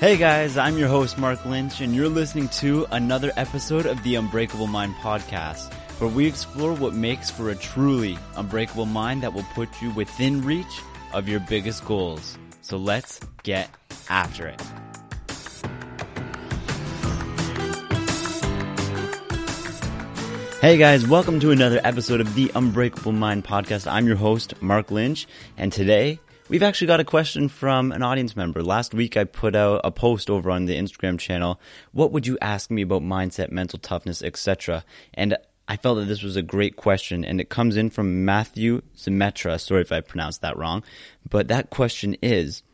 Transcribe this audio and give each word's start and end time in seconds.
Hey 0.00 0.16
guys, 0.16 0.56
I'm 0.56 0.78
your 0.78 0.88
host 0.88 1.18
Mark 1.18 1.44
Lynch, 1.44 1.82
and 1.82 1.94
you're 1.94 2.08
listening 2.08 2.48
to 2.60 2.86
another 2.90 3.32
episode 3.36 3.84
of 3.84 4.02
the 4.02 4.14
Unbreakable 4.14 4.66
Mind 4.66 4.94
podcast, 4.94 5.70
where 6.00 6.08
we 6.08 6.26
explore 6.26 6.72
what 6.72 6.94
makes 6.94 7.28
for 7.28 7.50
a 7.50 7.54
truly 7.54 8.18
unbreakable 8.34 8.86
mind 8.86 9.22
that 9.22 9.34
will 9.34 9.44
put 9.52 9.68
you 9.82 9.90
within 9.90 10.40
reach 10.40 10.80
of 11.12 11.28
your 11.28 11.40
biggest 11.40 11.84
goals. 11.84 12.38
So 12.62 12.78
let's 12.78 13.20
get 13.42 13.68
after 14.08 14.46
it. 14.46 14.62
Hey 20.62 20.78
guys, 20.78 21.06
welcome 21.06 21.40
to 21.40 21.50
another 21.50 21.78
episode 21.84 22.22
of 22.22 22.34
the 22.34 22.50
Unbreakable 22.54 23.12
Mind 23.12 23.44
podcast. 23.44 23.86
I'm 23.86 24.06
your 24.06 24.16
host, 24.16 24.62
Mark 24.62 24.90
Lynch, 24.90 25.28
and 25.58 25.70
today 25.70 26.20
we've 26.50 26.64
actually 26.64 26.88
got 26.88 26.98
a 26.98 27.04
question 27.04 27.48
from 27.48 27.92
an 27.92 28.02
audience 28.02 28.34
member. 28.34 28.60
Last 28.60 28.92
week 28.92 29.16
I 29.16 29.22
put 29.22 29.54
out 29.54 29.82
a 29.84 29.92
post 29.92 30.28
over 30.28 30.50
on 30.50 30.64
the 30.64 30.76
Instagram 30.76 31.16
channel. 31.16 31.60
What 31.92 32.10
would 32.10 32.26
you 32.26 32.36
ask 32.42 32.72
me 32.72 32.82
about 32.82 33.02
mindset, 33.02 33.52
mental 33.52 33.78
toughness, 33.78 34.20
etc.? 34.20 34.84
And 35.14 35.38
I 35.68 35.76
felt 35.76 35.98
that 35.98 36.06
this 36.06 36.24
was 36.24 36.34
a 36.34 36.42
great 36.42 36.74
question, 36.74 37.24
and 37.24 37.40
it 37.40 37.50
comes 37.50 37.76
in 37.76 37.88
from 37.90 38.24
Matthew 38.24 38.82
Zemetra. 38.96 39.60
Sorry 39.60 39.82
if 39.82 39.92
I 39.92 40.00
pronounced 40.00 40.42
that 40.42 40.58
wrong, 40.58 40.82
but 41.28 41.46
that 41.46 41.70
question 41.70 42.16
is, 42.20 42.64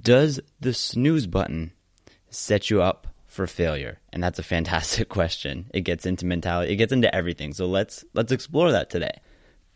does 0.00 0.38
the 0.60 0.72
snooze 0.72 1.26
button 1.26 1.72
set 2.30 2.70
you 2.70 2.82
up 2.82 3.08
for 3.26 3.48
failure? 3.48 3.98
And 4.12 4.22
that's 4.22 4.38
a 4.38 4.44
fantastic 4.44 5.08
question. 5.18 5.68
It 5.74 5.80
gets 5.80 6.06
into 6.06 6.24
mentality, 6.24 6.72
it 6.72 6.76
gets 6.76 6.92
into 6.92 7.12
everything. 7.12 7.52
So 7.52 7.66
let's 7.66 8.04
let's 8.14 8.30
explore 8.30 8.70
that 8.70 8.90
today. 8.90 9.18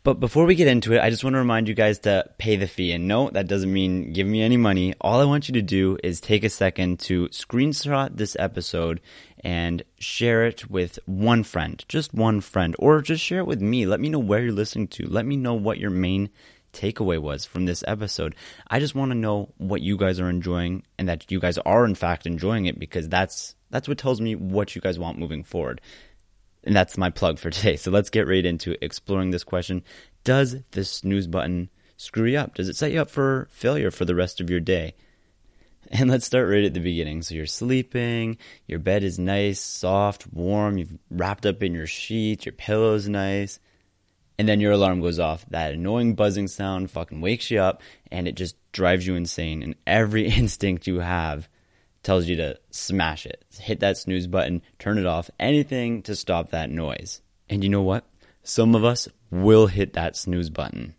But 0.08 0.20
before 0.20 0.46
we 0.46 0.54
get 0.54 0.68
into 0.68 0.94
it, 0.94 1.02
I 1.02 1.10
just 1.10 1.22
want 1.22 1.34
to 1.34 1.38
remind 1.38 1.68
you 1.68 1.74
guys 1.74 1.98
to 1.98 2.24
pay 2.38 2.56
the 2.56 2.66
fee. 2.66 2.92
And 2.92 3.06
no, 3.06 3.28
that 3.28 3.46
doesn't 3.46 3.70
mean 3.70 4.14
give 4.14 4.26
me 4.26 4.40
any 4.40 4.56
money. 4.56 4.94
All 5.02 5.20
I 5.20 5.26
want 5.26 5.48
you 5.48 5.52
to 5.52 5.60
do 5.60 5.98
is 6.02 6.18
take 6.18 6.44
a 6.44 6.48
second 6.48 7.00
to 7.00 7.28
screenshot 7.28 8.16
this 8.16 8.34
episode 8.38 9.02
and 9.44 9.82
share 9.98 10.46
it 10.46 10.70
with 10.70 10.98
one 11.04 11.42
friend, 11.42 11.84
just 11.88 12.14
one 12.14 12.40
friend, 12.40 12.74
or 12.78 13.02
just 13.02 13.22
share 13.22 13.40
it 13.40 13.46
with 13.46 13.60
me. 13.60 13.84
Let 13.84 14.00
me 14.00 14.08
know 14.08 14.18
where 14.18 14.40
you're 14.40 14.50
listening 14.50 14.88
to. 14.88 15.06
Let 15.06 15.26
me 15.26 15.36
know 15.36 15.52
what 15.52 15.76
your 15.76 15.90
main 15.90 16.30
takeaway 16.72 17.20
was 17.20 17.44
from 17.44 17.66
this 17.66 17.84
episode. 17.86 18.34
I 18.66 18.80
just 18.80 18.94
want 18.94 19.10
to 19.10 19.14
know 19.14 19.52
what 19.58 19.82
you 19.82 19.98
guys 19.98 20.20
are 20.20 20.30
enjoying 20.30 20.84
and 20.98 21.10
that 21.10 21.30
you 21.30 21.38
guys 21.38 21.58
are 21.58 21.84
in 21.84 21.94
fact 21.94 22.26
enjoying 22.26 22.64
it 22.64 22.78
because 22.78 23.10
that's 23.10 23.56
that's 23.70 23.88
what 23.88 23.98
tells 23.98 24.22
me 24.22 24.34
what 24.34 24.74
you 24.74 24.80
guys 24.80 24.98
want 24.98 25.18
moving 25.18 25.44
forward. 25.44 25.82
And 26.64 26.74
that's 26.74 26.98
my 26.98 27.10
plug 27.10 27.38
for 27.38 27.50
today. 27.50 27.76
So 27.76 27.90
let's 27.90 28.10
get 28.10 28.26
right 28.26 28.44
into 28.44 28.82
exploring 28.84 29.30
this 29.30 29.44
question. 29.44 29.82
Does 30.24 30.56
the 30.72 30.84
snooze 30.84 31.26
button 31.26 31.70
screw 31.96 32.26
you 32.26 32.38
up? 32.38 32.54
Does 32.54 32.68
it 32.68 32.76
set 32.76 32.92
you 32.92 33.00
up 33.00 33.10
for 33.10 33.48
failure 33.50 33.90
for 33.90 34.04
the 34.04 34.14
rest 34.14 34.40
of 34.40 34.50
your 34.50 34.60
day? 34.60 34.94
And 35.90 36.10
let's 36.10 36.26
start 36.26 36.48
right 36.48 36.64
at 36.64 36.74
the 36.74 36.80
beginning. 36.80 37.22
So 37.22 37.34
you're 37.34 37.46
sleeping, 37.46 38.36
your 38.66 38.78
bed 38.78 39.02
is 39.02 39.18
nice, 39.18 39.60
soft, 39.60 40.30
warm, 40.32 40.76
you've 40.76 40.98
wrapped 41.10 41.46
up 41.46 41.62
in 41.62 41.72
your 41.72 41.86
sheets, 41.86 42.44
your 42.44 42.52
pillow's 42.52 43.08
nice, 43.08 43.58
and 44.38 44.46
then 44.46 44.60
your 44.60 44.72
alarm 44.72 45.00
goes 45.00 45.18
off. 45.18 45.46
That 45.48 45.72
annoying 45.72 46.14
buzzing 46.14 46.48
sound 46.48 46.90
fucking 46.90 47.20
wakes 47.20 47.50
you 47.50 47.60
up 47.60 47.82
and 48.10 48.28
it 48.28 48.34
just 48.34 48.56
drives 48.72 49.06
you 49.06 49.14
insane. 49.14 49.62
And 49.62 49.76
every 49.86 50.28
instinct 50.30 50.86
you 50.86 51.00
have 51.00 51.48
tells 52.08 52.26
you 52.26 52.36
to 52.36 52.58
smash 52.70 53.26
it. 53.26 53.44
Hit 53.60 53.80
that 53.80 53.98
snooze 53.98 54.26
button, 54.26 54.62
turn 54.78 54.96
it 54.96 55.04
off, 55.04 55.28
anything 55.38 56.00
to 56.00 56.16
stop 56.16 56.52
that 56.52 56.70
noise. 56.70 57.20
And 57.50 57.62
you 57.62 57.68
know 57.68 57.82
what? 57.82 58.06
Some 58.42 58.74
of 58.74 58.82
us 58.82 59.08
will 59.30 59.66
hit 59.66 59.92
that 59.92 60.16
snooze 60.16 60.48
button. 60.48 60.94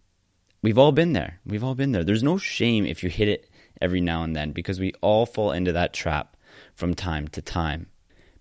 We've 0.61 0.77
all 0.77 0.91
been 0.91 1.13
there. 1.13 1.39
We've 1.47 1.63
all 1.63 1.73
been 1.73 1.93
there. 1.93 2.03
There's 2.03 2.21
no 2.21 2.37
shame 2.37 2.85
if 2.85 3.01
you 3.01 3.09
hit 3.09 3.27
it 3.27 3.49
every 3.81 4.01
now 4.01 4.21
and 4.21 4.35
then 4.35 4.51
because 4.51 4.79
we 4.79 4.93
all 5.01 5.25
fall 5.25 5.51
into 5.51 5.71
that 5.71 5.93
trap 5.93 6.37
from 6.75 6.93
time 6.93 7.27
to 7.29 7.41
time. 7.41 7.87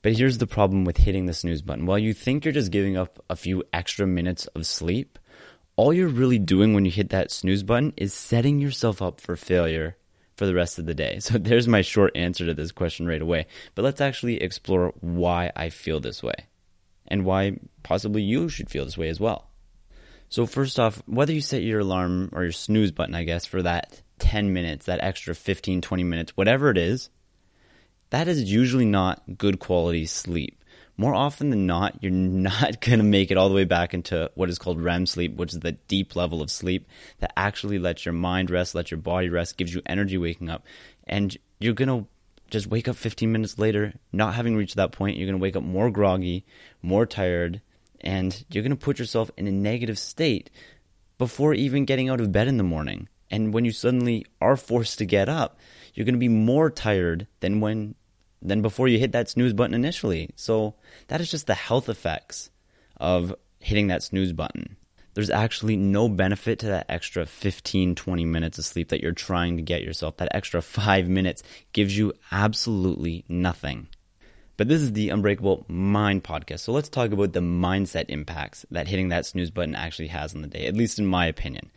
But 0.02 0.18
here's 0.18 0.36
the 0.36 0.46
problem 0.46 0.84
with 0.84 0.98
hitting 0.98 1.24
the 1.24 1.32
snooze 1.32 1.62
button. 1.62 1.86
While 1.86 1.98
you 1.98 2.12
think 2.12 2.44
you're 2.44 2.52
just 2.52 2.70
giving 2.70 2.98
up 2.98 3.24
a 3.30 3.36
few 3.36 3.64
extra 3.72 4.06
minutes 4.06 4.46
of 4.48 4.66
sleep, 4.66 5.18
all 5.76 5.94
you're 5.94 6.06
really 6.08 6.38
doing 6.38 6.74
when 6.74 6.84
you 6.84 6.90
hit 6.90 7.08
that 7.08 7.30
snooze 7.30 7.62
button 7.62 7.94
is 7.96 8.12
setting 8.12 8.60
yourself 8.60 9.00
up 9.00 9.22
for 9.22 9.36
failure 9.36 9.96
for 10.38 10.46
the 10.46 10.54
rest 10.54 10.78
of 10.78 10.86
the 10.86 10.94
day. 10.94 11.18
So 11.28 11.36
there's 11.36 11.68
my 11.68 11.82
short 11.82 12.16
answer 12.16 12.46
to 12.46 12.54
this 12.54 12.72
question 12.72 13.06
right 13.06 13.20
away. 13.20 13.46
But 13.74 13.84
let's 13.84 14.00
actually 14.00 14.40
explore 14.40 14.94
why 15.00 15.50
I 15.54 15.68
feel 15.68 16.00
this 16.00 16.22
way 16.22 16.46
and 17.08 17.24
why 17.24 17.58
possibly 17.82 18.22
you 18.22 18.48
should 18.48 18.70
feel 18.70 18.84
this 18.84 18.96
way 18.96 19.08
as 19.08 19.20
well. 19.20 19.50
So 20.30 20.46
first 20.46 20.78
off, 20.78 21.02
whether 21.06 21.32
you 21.32 21.40
set 21.40 21.62
your 21.62 21.80
alarm 21.80 22.30
or 22.32 22.44
your 22.44 22.52
snooze 22.52 22.92
button, 22.92 23.14
I 23.14 23.24
guess, 23.24 23.46
for 23.46 23.62
that 23.62 24.00
10 24.20 24.52
minutes, 24.52 24.86
that 24.86 25.02
extra 25.02 25.34
15, 25.34 25.80
20 25.80 26.04
minutes, 26.04 26.36
whatever 26.36 26.70
it 26.70 26.78
is, 26.78 27.10
that 28.10 28.28
is 28.28 28.50
usually 28.50 28.84
not 28.84 29.22
good 29.36 29.58
quality 29.58 30.06
sleep. 30.06 30.57
More 31.00 31.14
often 31.14 31.50
than 31.50 31.64
not, 31.64 32.02
you're 32.02 32.10
not 32.10 32.80
going 32.80 32.98
to 32.98 33.04
make 33.04 33.30
it 33.30 33.38
all 33.38 33.48
the 33.48 33.54
way 33.54 33.64
back 33.64 33.94
into 33.94 34.30
what 34.34 34.50
is 34.50 34.58
called 34.58 34.82
REM 34.82 35.06
sleep, 35.06 35.36
which 35.36 35.54
is 35.54 35.60
the 35.60 35.72
deep 35.72 36.16
level 36.16 36.42
of 36.42 36.50
sleep 36.50 36.88
that 37.20 37.32
actually 37.36 37.78
lets 37.78 38.04
your 38.04 38.12
mind 38.12 38.50
rest, 38.50 38.74
lets 38.74 38.90
your 38.90 38.98
body 38.98 39.28
rest, 39.28 39.56
gives 39.56 39.72
you 39.72 39.80
energy 39.86 40.18
waking 40.18 40.50
up. 40.50 40.66
And 41.06 41.34
you're 41.60 41.72
going 41.72 41.88
to 41.88 42.08
just 42.50 42.66
wake 42.66 42.88
up 42.88 42.96
15 42.96 43.30
minutes 43.30 43.58
later, 43.58 43.94
not 44.12 44.34
having 44.34 44.56
reached 44.56 44.74
that 44.76 44.92
point. 44.92 45.16
You're 45.16 45.28
going 45.28 45.38
to 45.38 45.42
wake 45.42 45.56
up 45.56 45.62
more 45.62 45.90
groggy, 45.90 46.44
more 46.82 47.06
tired, 47.06 47.62
and 48.00 48.44
you're 48.50 48.64
going 48.64 48.70
to 48.70 48.76
put 48.76 48.98
yourself 48.98 49.30
in 49.36 49.46
a 49.46 49.52
negative 49.52 49.98
state 49.98 50.50
before 51.16 51.54
even 51.54 51.84
getting 51.84 52.08
out 52.08 52.20
of 52.20 52.32
bed 52.32 52.48
in 52.48 52.56
the 52.56 52.64
morning. 52.64 53.08
And 53.30 53.52
when 53.52 53.64
you 53.64 53.72
suddenly 53.72 54.26
are 54.40 54.56
forced 54.56 54.98
to 54.98 55.04
get 55.04 55.28
up, 55.28 55.58
you're 55.94 56.06
going 56.06 56.14
to 56.14 56.18
be 56.18 56.28
more 56.28 56.70
tired 56.70 57.26
than 57.40 57.60
when 57.60 57.94
than 58.40 58.62
before 58.62 58.88
you 58.88 58.98
hit 58.98 59.12
that 59.12 59.28
snooze 59.28 59.52
button 59.52 59.74
initially. 59.74 60.30
So 60.36 60.74
that 61.08 61.20
is 61.20 61.30
just 61.30 61.46
the 61.46 61.54
health 61.54 61.88
effects 61.88 62.50
of 62.98 63.34
hitting 63.60 63.88
that 63.88 64.02
snooze 64.02 64.32
button. 64.32 64.76
There's 65.14 65.30
actually 65.30 65.76
no 65.76 66.08
benefit 66.08 66.60
to 66.60 66.66
that 66.66 66.86
extra 66.88 67.26
15, 67.26 67.96
20 67.96 68.24
minutes 68.24 68.58
of 68.58 68.64
sleep 68.64 68.90
that 68.90 69.00
you're 69.00 69.12
trying 69.12 69.56
to 69.56 69.62
get 69.62 69.82
yourself. 69.82 70.18
That 70.18 70.28
extra 70.32 70.62
five 70.62 71.08
minutes 71.08 71.42
gives 71.72 71.96
you 71.96 72.12
absolutely 72.30 73.24
nothing. 73.28 73.88
But 74.56 74.68
this 74.68 74.82
is 74.82 74.92
the 74.92 75.10
Unbreakable 75.10 75.66
Mind 75.68 76.24
podcast. 76.24 76.60
So 76.60 76.72
let's 76.72 76.88
talk 76.88 77.12
about 77.12 77.32
the 77.32 77.40
mindset 77.40 78.06
impacts 78.08 78.66
that 78.72 78.88
hitting 78.88 79.08
that 79.08 79.24
snooze 79.24 79.52
button 79.52 79.76
actually 79.76 80.08
has 80.08 80.34
on 80.34 80.42
the 80.42 80.48
day, 80.48 80.66
at 80.66 80.76
least 80.76 80.98
in 80.98 81.06
my 81.06 81.26
opinion. 81.26 81.70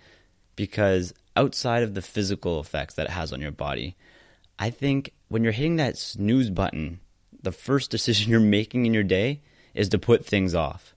Because 0.56 1.14
outside 1.36 1.84
of 1.84 1.94
the 1.94 2.02
physical 2.02 2.60
effects 2.60 2.96
that 2.96 3.06
it 3.06 3.12
has 3.12 3.32
on 3.32 3.40
your 3.40 3.52
body, 3.52 3.96
I 4.62 4.70
think 4.70 5.12
when 5.28 5.44
you're 5.44 5.52
hitting 5.52 5.78
that 5.78 5.98
snooze 5.98 6.52
button, 6.52 7.00
the 7.42 7.52
first 7.52 7.90
decision 7.90 8.30
you're 8.30 8.40
making 8.40 8.86
in 8.86 8.94
your 8.94 9.04
day 9.04 9.42
is 9.74 9.90
to 9.90 9.98
put 9.98 10.24
things 10.24 10.54
off. 10.54 10.94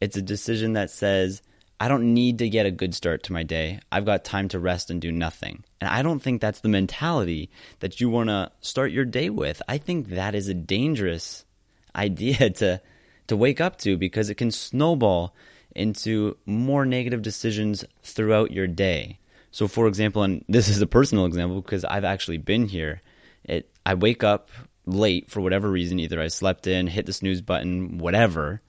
It's 0.00 0.16
a 0.16 0.22
decision 0.22 0.72
that 0.72 0.90
says, 0.90 1.42
I 1.78 1.88
don't 1.88 2.14
need 2.14 2.38
to 2.38 2.48
get 2.48 2.64
a 2.64 2.70
good 2.70 2.94
start 2.94 3.22
to 3.24 3.34
my 3.34 3.42
day. 3.42 3.80
I've 3.92 4.06
got 4.06 4.24
time 4.24 4.48
to 4.48 4.58
rest 4.58 4.90
and 4.90 5.02
do 5.02 5.12
nothing. 5.12 5.64
And 5.82 5.90
I 5.90 6.00
don't 6.00 6.20
think 6.20 6.40
that's 6.40 6.60
the 6.60 6.70
mentality 6.70 7.50
that 7.80 8.00
you 8.00 8.08
want 8.08 8.30
to 8.30 8.50
start 8.62 8.90
your 8.90 9.04
day 9.04 9.28
with. 9.28 9.60
I 9.68 9.76
think 9.76 10.08
that 10.08 10.34
is 10.34 10.48
a 10.48 10.54
dangerous 10.54 11.44
idea 11.94 12.50
to 12.60 12.80
to 13.26 13.36
wake 13.36 13.60
up 13.60 13.76
to 13.78 13.98
because 13.98 14.30
it 14.30 14.36
can 14.36 14.50
snowball 14.50 15.34
into 15.74 16.36
more 16.46 16.86
negative 16.86 17.20
decisions 17.20 17.84
throughout 18.02 18.50
your 18.50 18.66
day. 18.66 19.18
So 19.54 19.68
for 19.68 19.86
example, 19.86 20.24
and 20.24 20.44
this 20.48 20.68
is 20.68 20.82
a 20.82 20.86
personal 20.86 21.26
example 21.26 21.62
because 21.62 21.84
I've 21.84 22.02
actually 22.02 22.38
been 22.38 22.66
here. 22.66 23.02
It 23.44 23.70
I 23.86 23.94
wake 23.94 24.24
up 24.24 24.48
late 24.84 25.30
for 25.30 25.40
whatever 25.40 25.70
reason, 25.70 26.00
either 26.00 26.20
I 26.20 26.26
slept 26.26 26.66
in, 26.66 26.88
hit 26.88 27.06
the 27.06 27.12
snooze 27.12 27.40
button, 27.40 27.98
whatever, 27.98 28.62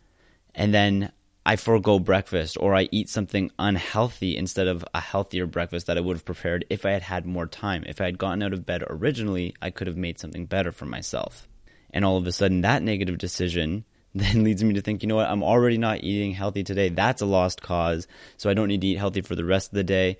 and 0.53 0.75
then 0.75 1.11
I 1.43 1.55
forego 1.55 1.97
breakfast 1.97 2.55
or 2.59 2.75
I 2.75 2.87
eat 2.91 3.09
something 3.09 3.49
unhealthy 3.57 4.37
instead 4.37 4.67
of 4.67 4.85
a 4.93 5.01
healthier 5.01 5.47
breakfast 5.47 5.87
that 5.87 5.97
I 5.97 6.01
would 6.01 6.17
have 6.17 6.23
prepared 6.25 6.65
if 6.69 6.85
I 6.85 6.91
had 6.91 7.01
had 7.01 7.25
more 7.25 7.47
time. 7.47 7.83
If 7.87 7.99
I 7.99 8.05
had 8.05 8.19
gotten 8.19 8.43
out 8.43 8.53
of 8.53 8.67
bed 8.67 8.83
originally, 8.87 9.55
I 9.63 9.71
could 9.71 9.87
have 9.87 9.97
made 9.97 10.19
something 10.19 10.45
better 10.45 10.71
for 10.71 10.85
myself. 10.85 11.47
And 11.89 12.05
all 12.05 12.17
of 12.17 12.27
a 12.27 12.31
sudden, 12.31 12.61
that 12.61 12.83
negative 12.83 13.17
decision 13.17 13.85
then 14.13 14.43
leads 14.43 14.63
me 14.63 14.75
to 14.75 14.81
think, 14.81 15.01
you 15.01 15.09
know 15.09 15.15
what, 15.15 15.31
I'm 15.31 15.41
already 15.41 15.79
not 15.79 16.03
eating 16.03 16.33
healthy 16.33 16.63
today. 16.63 16.89
That's 16.89 17.23
a 17.23 17.25
lost 17.25 17.63
cause. 17.63 18.07
So 18.37 18.51
I 18.51 18.53
don't 18.53 18.67
need 18.67 18.81
to 18.81 18.87
eat 18.87 18.99
healthy 18.99 19.21
for 19.21 19.33
the 19.33 19.43
rest 19.43 19.69
of 19.69 19.73
the 19.73 19.83
day. 19.83 20.19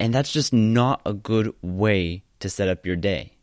And 0.00 0.12
that's 0.12 0.32
just 0.32 0.52
not 0.52 1.02
a 1.06 1.12
good 1.12 1.54
way 1.62 2.24
to 2.40 2.48
set 2.50 2.68
up 2.68 2.86
your 2.86 2.96
day. 2.96 3.34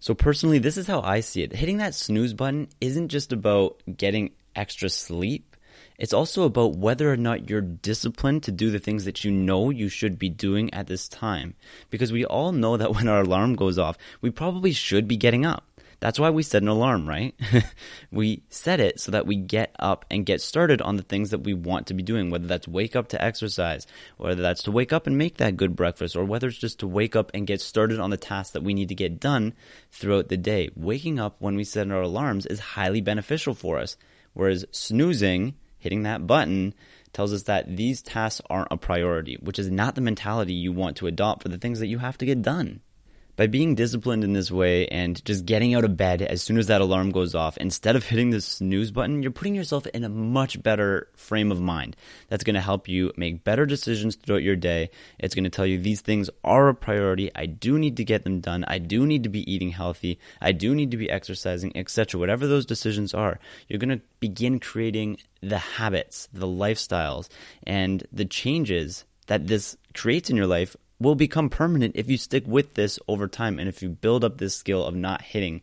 So 0.00 0.14
personally, 0.14 0.58
this 0.58 0.76
is 0.76 0.86
how 0.86 1.00
I 1.02 1.20
see 1.20 1.42
it. 1.42 1.54
Hitting 1.54 1.76
that 1.76 1.94
snooze 1.94 2.34
button 2.34 2.68
isn't 2.80 3.08
just 3.08 3.32
about 3.32 3.82
getting 3.96 4.32
extra 4.56 4.88
sleep 4.88 5.54
it's 5.96 6.12
also 6.12 6.42
about 6.42 6.76
whether 6.76 7.12
or 7.12 7.16
not 7.16 7.48
you're 7.48 7.60
disciplined 7.60 8.42
to 8.44 8.52
do 8.52 8.70
the 8.70 8.80
things 8.80 9.04
that 9.04 9.24
you 9.24 9.30
know 9.30 9.70
you 9.70 9.88
should 9.88 10.18
be 10.18 10.28
doing 10.28 10.72
at 10.74 10.88
this 10.88 11.08
time. 11.08 11.54
Because 11.90 12.12
we 12.12 12.24
all 12.24 12.52
know 12.52 12.76
that 12.76 12.92
when 12.94 13.08
our 13.08 13.20
alarm 13.20 13.54
goes 13.54 13.78
off, 13.78 13.96
we 14.20 14.30
probably 14.30 14.72
should 14.72 15.06
be 15.06 15.16
getting 15.16 15.46
up. 15.46 15.73
That's 16.04 16.18
why 16.18 16.28
we 16.28 16.42
set 16.42 16.60
an 16.60 16.68
alarm, 16.68 17.08
right? 17.08 17.34
we 18.12 18.42
set 18.50 18.78
it 18.78 19.00
so 19.00 19.12
that 19.12 19.26
we 19.26 19.36
get 19.36 19.74
up 19.78 20.04
and 20.10 20.26
get 20.26 20.42
started 20.42 20.82
on 20.82 20.96
the 20.96 21.02
things 21.02 21.30
that 21.30 21.38
we 21.38 21.54
want 21.54 21.86
to 21.86 21.94
be 21.94 22.02
doing, 22.02 22.28
whether 22.28 22.46
that's 22.46 22.68
wake 22.68 22.94
up 22.94 23.08
to 23.08 23.24
exercise, 23.24 23.86
whether 24.18 24.42
that's 24.42 24.64
to 24.64 24.70
wake 24.70 24.92
up 24.92 25.06
and 25.06 25.16
make 25.16 25.38
that 25.38 25.56
good 25.56 25.74
breakfast, 25.74 26.14
or 26.14 26.26
whether 26.26 26.48
it's 26.48 26.58
just 26.58 26.80
to 26.80 26.86
wake 26.86 27.16
up 27.16 27.30
and 27.32 27.46
get 27.46 27.62
started 27.62 28.00
on 28.00 28.10
the 28.10 28.18
tasks 28.18 28.52
that 28.52 28.62
we 28.62 28.74
need 28.74 28.90
to 28.90 28.94
get 28.94 29.18
done 29.18 29.54
throughout 29.92 30.28
the 30.28 30.36
day. 30.36 30.68
Waking 30.76 31.18
up 31.18 31.36
when 31.38 31.56
we 31.56 31.64
set 31.64 31.90
our 31.90 32.02
alarms 32.02 32.44
is 32.44 32.60
highly 32.60 33.00
beneficial 33.00 33.54
for 33.54 33.78
us, 33.78 33.96
whereas 34.34 34.66
snoozing, 34.72 35.54
hitting 35.78 36.02
that 36.02 36.26
button, 36.26 36.74
tells 37.14 37.32
us 37.32 37.44
that 37.44 37.78
these 37.78 38.02
tasks 38.02 38.42
aren't 38.50 38.68
a 38.70 38.76
priority, 38.76 39.38
which 39.40 39.58
is 39.58 39.70
not 39.70 39.94
the 39.94 40.02
mentality 40.02 40.52
you 40.52 40.70
want 40.70 40.98
to 40.98 41.06
adopt 41.06 41.42
for 41.42 41.48
the 41.48 41.56
things 41.56 41.80
that 41.80 41.86
you 41.86 41.96
have 41.96 42.18
to 42.18 42.26
get 42.26 42.42
done. 42.42 42.82
By 43.36 43.48
being 43.48 43.74
disciplined 43.74 44.22
in 44.22 44.32
this 44.32 44.50
way 44.52 44.86
and 44.86 45.22
just 45.24 45.44
getting 45.44 45.74
out 45.74 45.84
of 45.84 45.96
bed 45.96 46.22
as 46.22 46.40
soon 46.40 46.56
as 46.56 46.68
that 46.68 46.80
alarm 46.80 47.10
goes 47.10 47.34
off, 47.34 47.56
instead 47.56 47.96
of 47.96 48.04
hitting 48.04 48.30
the 48.30 48.40
snooze 48.40 48.92
button, 48.92 49.22
you're 49.22 49.32
putting 49.32 49.56
yourself 49.56 49.88
in 49.88 50.04
a 50.04 50.08
much 50.08 50.62
better 50.62 51.08
frame 51.16 51.50
of 51.50 51.60
mind. 51.60 51.96
That's 52.28 52.44
going 52.44 52.54
to 52.54 52.60
help 52.60 52.86
you 52.86 53.12
make 53.16 53.42
better 53.42 53.66
decisions 53.66 54.14
throughout 54.14 54.44
your 54.44 54.54
day. 54.54 54.90
It's 55.18 55.34
going 55.34 55.44
to 55.44 55.50
tell 55.50 55.66
you 55.66 55.78
these 55.78 56.00
things 56.00 56.30
are 56.44 56.68
a 56.68 56.74
priority. 56.74 57.30
I 57.34 57.46
do 57.46 57.76
need 57.76 57.96
to 57.96 58.04
get 58.04 58.22
them 58.22 58.38
done. 58.38 58.64
I 58.68 58.78
do 58.78 59.04
need 59.04 59.24
to 59.24 59.28
be 59.28 59.50
eating 59.52 59.70
healthy. 59.70 60.20
I 60.40 60.52
do 60.52 60.72
need 60.72 60.92
to 60.92 60.96
be 60.96 61.10
exercising, 61.10 61.76
etc. 61.76 62.20
Whatever 62.20 62.46
those 62.46 62.66
decisions 62.66 63.14
are, 63.14 63.40
you're 63.68 63.80
going 63.80 63.98
to 63.98 64.04
begin 64.20 64.60
creating 64.60 65.18
the 65.40 65.58
habits, 65.58 66.28
the 66.32 66.46
lifestyles, 66.46 67.28
and 67.66 68.06
the 68.12 68.24
changes 68.24 69.04
that 69.26 69.46
this 69.46 69.76
creates 69.94 70.30
in 70.30 70.36
your 70.36 70.46
life 70.46 70.76
will 71.00 71.14
become 71.14 71.48
permanent 71.48 71.96
if 71.96 72.08
you 72.08 72.16
stick 72.16 72.44
with 72.46 72.74
this 72.74 72.98
over 73.08 73.28
time. 73.28 73.58
And 73.58 73.68
if 73.68 73.82
you 73.82 73.88
build 73.88 74.24
up 74.24 74.38
this 74.38 74.54
skill 74.54 74.84
of 74.84 74.94
not 74.94 75.22
hitting 75.22 75.62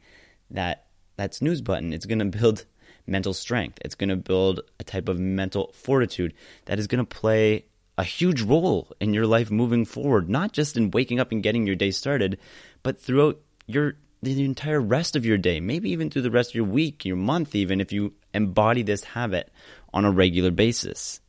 that 0.52 0.86
that 1.18 1.36
snooze 1.36 1.62
button 1.62 1.94
it's 1.94 2.06
going 2.06 2.20
to 2.20 2.26
build 2.26 2.66
mental 3.08 3.34
strength. 3.34 3.80
It's 3.84 3.96
going 3.96 4.10
to 4.10 4.16
build 4.16 4.62
a 4.80 4.84
type 4.84 5.10
of 5.10 5.20
mental 5.20 5.72
fortitude 5.74 6.34
that 6.66 6.80
is 6.80 6.88
going 6.88 7.04
to 7.04 7.16
play 7.20 7.66
a 7.98 8.04
huge 8.04 8.42
role 8.42 8.92
in 9.00 9.14
your 9.14 9.28
life 9.28 9.52
moving 9.52 9.86
forward 9.86 10.30
not 10.30 10.54
just 10.54 10.78
in 10.78 10.92
waking 10.92 11.20
up 11.20 11.32
and 11.32 11.44
getting 11.44 11.68
your 11.68 11.76
day 11.76 11.92
started 11.92 12.40
but 12.84 13.00
throughout 13.00 13.40
your 13.68 13.96
the 14.24 14.44
entire 14.46 14.80
rest 14.80 15.16
of 15.16 15.26
your 15.26 15.38
day 15.38 15.60
maybe 15.60 15.92
even 15.92 16.10
through 16.10 16.22
the 16.22 16.32
rest 16.32 16.52
of 16.52 16.56
your 16.56 16.66
week 16.66 17.04
your 17.06 17.18
month 17.18 17.54
even 17.54 17.82
if 17.82 17.92
you 17.92 18.14
embody 18.34 18.82
this 18.82 19.04
habit 19.04 19.52
on 19.94 20.06
a 20.06 20.12
regular 20.12 20.52
basis. 20.52 21.20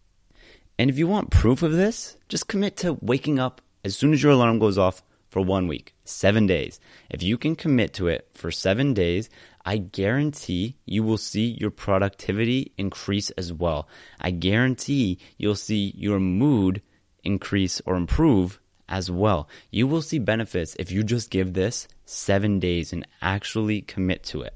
And 0.79 0.89
if 0.89 0.99
you 0.99 1.07
want 1.07 1.31
proof 1.31 1.63
of 1.63 1.73
this 1.73 2.17
just 2.29 2.49
commit 2.49 2.77
to 2.79 2.97
waking 3.03 3.39
up 3.39 3.61
as 3.85 3.97
soon 3.97 4.13
as 4.13 4.23
your 4.23 4.33
alarm 4.33 4.59
goes 4.59 4.79
off 4.79 5.03
for 5.29 5.41
one 5.41 5.67
week, 5.67 5.95
seven 6.05 6.47
days. 6.47 6.79
If 7.09 7.23
you 7.23 7.39
can 7.39 7.57
commit 7.57 7.95
to 7.95 8.09
it 8.09 8.29
for 8.35 8.51
seven 8.51 8.93
days, 8.93 9.31
I 9.65 9.79
guarantee 9.79 10.77
you 10.85 11.03
will 11.03 11.17
see 11.17 11.57
your 11.59 11.71
productivity 11.71 12.73
increase 12.77 13.31
as 13.31 13.53
well. 13.53 13.89
I 14.21 14.31
guarantee 14.31 15.19
you'll 15.39 15.55
see 15.55 15.95
your 15.97 16.21
mood 16.21 16.83
increase 17.25 17.81
or 17.87 17.97
improve 17.97 18.61
as 18.89 19.11
well. 19.11 19.49
You 19.71 19.87
will 19.87 20.03
see 20.03 20.19
benefits 20.19 20.77
if 20.79 20.93
you 20.93 21.03
just 21.03 21.31
give 21.31 21.55
this 21.55 21.89
seven 22.05 22.59
days 22.59 22.93
and 22.93 23.07
actually 23.23 23.81
commit 23.81 24.25
to 24.25 24.43
it. 24.43 24.55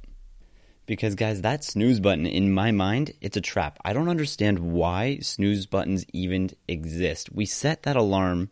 Because, 0.85 1.15
guys, 1.15 1.41
that 1.41 1.65
snooze 1.65 1.99
button, 1.99 2.27
in 2.27 2.53
my 2.53 2.71
mind, 2.71 3.13
it's 3.21 3.37
a 3.37 3.41
trap. 3.41 3.79
I 3.85 3.93
don't 3.93 4.09
understand 4.09 4.59
why 4.61 5.19
snooze 5.21 5.67
buttons 5.67 6.05
even 6.13 6.51
exist. 6.69 7.33
We 7.33 7.47
set 7.47 7.85
that 7.85 7.97
alarm 7.97 8.51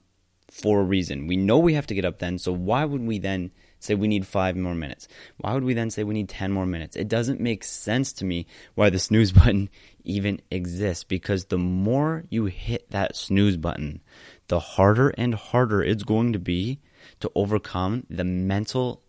for 0.54 0.80
a 0.80 0.84
reason. 0.84 1.26
We 1.26 1.36
know 1.36 1.58
we 1.58 1.74
have 1.74 1.88
to 1.88 1.96
get 1.96 2.04
up 2.04 2.20
then, 2.20 2.38
so 2.38 2.52
why 2.52 2.84
would 2.84 3.02
we 3.02 3.18
then 3.18 3.50
say 3.80 3.96
we 3.96 4.06
need 4.06 4.24
five 4.24 4.54
more 4.54 4.76
minutes? 4.76 5.08
Why 5.38 5.52
would 5.52 5.64
we 5.64 5.74
then 5.74 5.90
say 5.90 6.04
we 6.04 6.14
need 6.14 6.28
10 6.28 6.52
more 6.52 6.64
minutes? 6.64 6.94
It 6.94 7.08
doesn't 7.08 7.40
make 7.40 7.64
sense 7.64 8.12
to 8.14 8.24
me 8.24 8.46
why 8.76 8.88
the 8.88 8.98
snooze 9.00 9.32
button 9.32 9.68
even 10.04 10.40
exists 10.52 11.02
because 11.02 11.46
the 11.46 11.58
more 11.58 12.22
you 12.30 12.44
hit 12.44 12.88
that 12.92 13.16
snooze 13.16 13.56
button, 13.56 14.00
the 14.46 14.60
harder 14.60 15.08
and 15.18 15.34
harder 15.34 15.82
it's 15.82 16.04
going 16.04 16.32
to 16.34 16.38
be 16.38 16.78
to 17.18 17.32
overcome 17.34 18.06
the 18.08 18.24
mental 18.24 19.02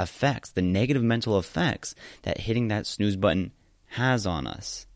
effects, 0.00 0.50
the 0.50 0.62
negative 0.62 1.04
mental 1.04 1.38
effects 1.38 1.94
that 2.22 2.38
hitting 2.38 2.66
that 2.68 2.88
snooze 2.88 3.16
button 3.16 3.52
has 3.86 4.26
on 4.26 4.48
us 4.48 4.88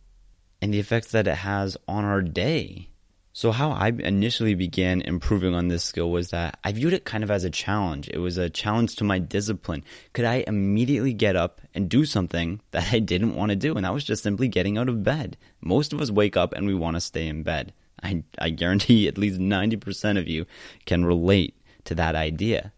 and 0.61 0.75
the 0.75 0.81
effects 0.81 1.13
that 1.13 1.29
it 1.29 1.37
has 1.37 1.77
on 1.87 2.05
our 2.05 2.23
day. 2.23 2.89
So 3.37 3.53
how 3.53 3.71
I 3.73 3.89
initially 3.89 4.55
began 4.55 5.03
improving 5.03 5.55
on 5.55 5.69
this 5.69 5.85
skill 5.85 6.11
was 6.11 6.31
that 6.31 6.59
I 6.65 6.73
viewed 6.73 6.95
it 6.95 7.05
kind 7.05 7.23
of 7.23 7.31
as 7.31 7.45
a 7.45 7.51
challenge. 7.51 8.09
It 8.09 8.17
was 8.17 8.39
a 8.39 8.49
challenge 8.49 8.97
to 8.97 9.05
my 9.05 9.19
discipline. 9.19 9.85
Could 10.15 10.25
I 10.25 10.43
immediately 10.47 11.13
get 11.13 11.37
up 11.37 11.61
and 11.75 11.87
do 11.87 12.07
something 12.07 12.63
that 12.71 12.95
I 12.95 12.99
didn't 12.99 13.35
want 13.35 13.51
to 13.51 13.57
do? 13.57 13.75
And 13.75 13.85
that 13.85 13.93
was 13.93 14.05
just 14.05 14.23
simply 14.23 14.49
getting 14.49 14.79
out 14.79 14.89
of 14.89 15.05
bed. 15.05 15.37
Most 15.61 15.93
of 15.93 16.01
us 16.01 16.11
wake 16.11 16.35
up 16.35 16.55
and 16.55 16.67
we 16.67 16.73
want 16.73 16.97
to 16.97 17.01
stay 17.03 17.29
in 17.29 17.43
bed. 17.43 17.75
I, 18.03 18.25
I 18.39 18.49
guarantee 18.49 19.07
at 19.07 19.19
least 19.19 19.39
90% 19.39 20.19
of 20.19 20.27
you 20.27 20.47
can 20.87 21.05
relate 21.05 21.61
to 21.85 21.95
that 21.97 22.15
idea. 22.15 22.73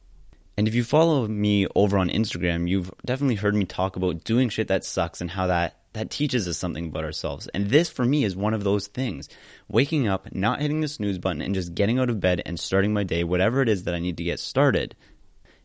And 0.56 0.66
if 0.66 0.74
you 0.74 0.82
follow 0.82 1.28
me 1.28 1.68
over 1.76 1.96
on 1.98 2.10
Instagram, 2.10 2.68
you've 2.68 2.92
definitely 3.04 3.36
heard 3.36 3.54
me 3.54 3.64
talk 3.64 3.94
about 3.94 4.24
doing 4.24 4.48
shit 4.48 4.66
that 4.66 4.84
sucks 4.84 5.20
and 5.20 5.30
how 5.30 5.46
that 5.46 5.77
that 5.98 6.10
teaches 6.10 6.46
us 6.46 6.56
something 6.56 6.86
about 6.86 7.02
ourselves. 7.02 7.48
And 7.48 7.70
this 7.70 7.90
for 7.90 8.04
me 8.04 8.22
is 8.22 8.36
one 8.36 8.54
of 8.54 8.62
those 8.62 8.86
things. 8.86 9.28
Waking 9.68 10.06
up, 10.06 10.32
not 10.32 10.60
hitting 10.60 10.80
the 10.80 10.86
snooze 10.86 11.18
button 11.18 11.42
and 11.42 11.56
just 11.56 11.74
getting 11.74 11.98
out 11.98 12.08
of 12.08 12.20
bed 12.20 12.40
and 12.46 12.58
starting 12.58 12.92
my 12.92 13.02
day, 13.02 13.24
whatever 13.24 13.62
it 13.62 13.68
is 13.68 13.82
that 13.82 13.96
I 13.96 13.98
need 13.98 14.16
to 14.18 14.24
get 14.24 14.38
started. 14.38 14.94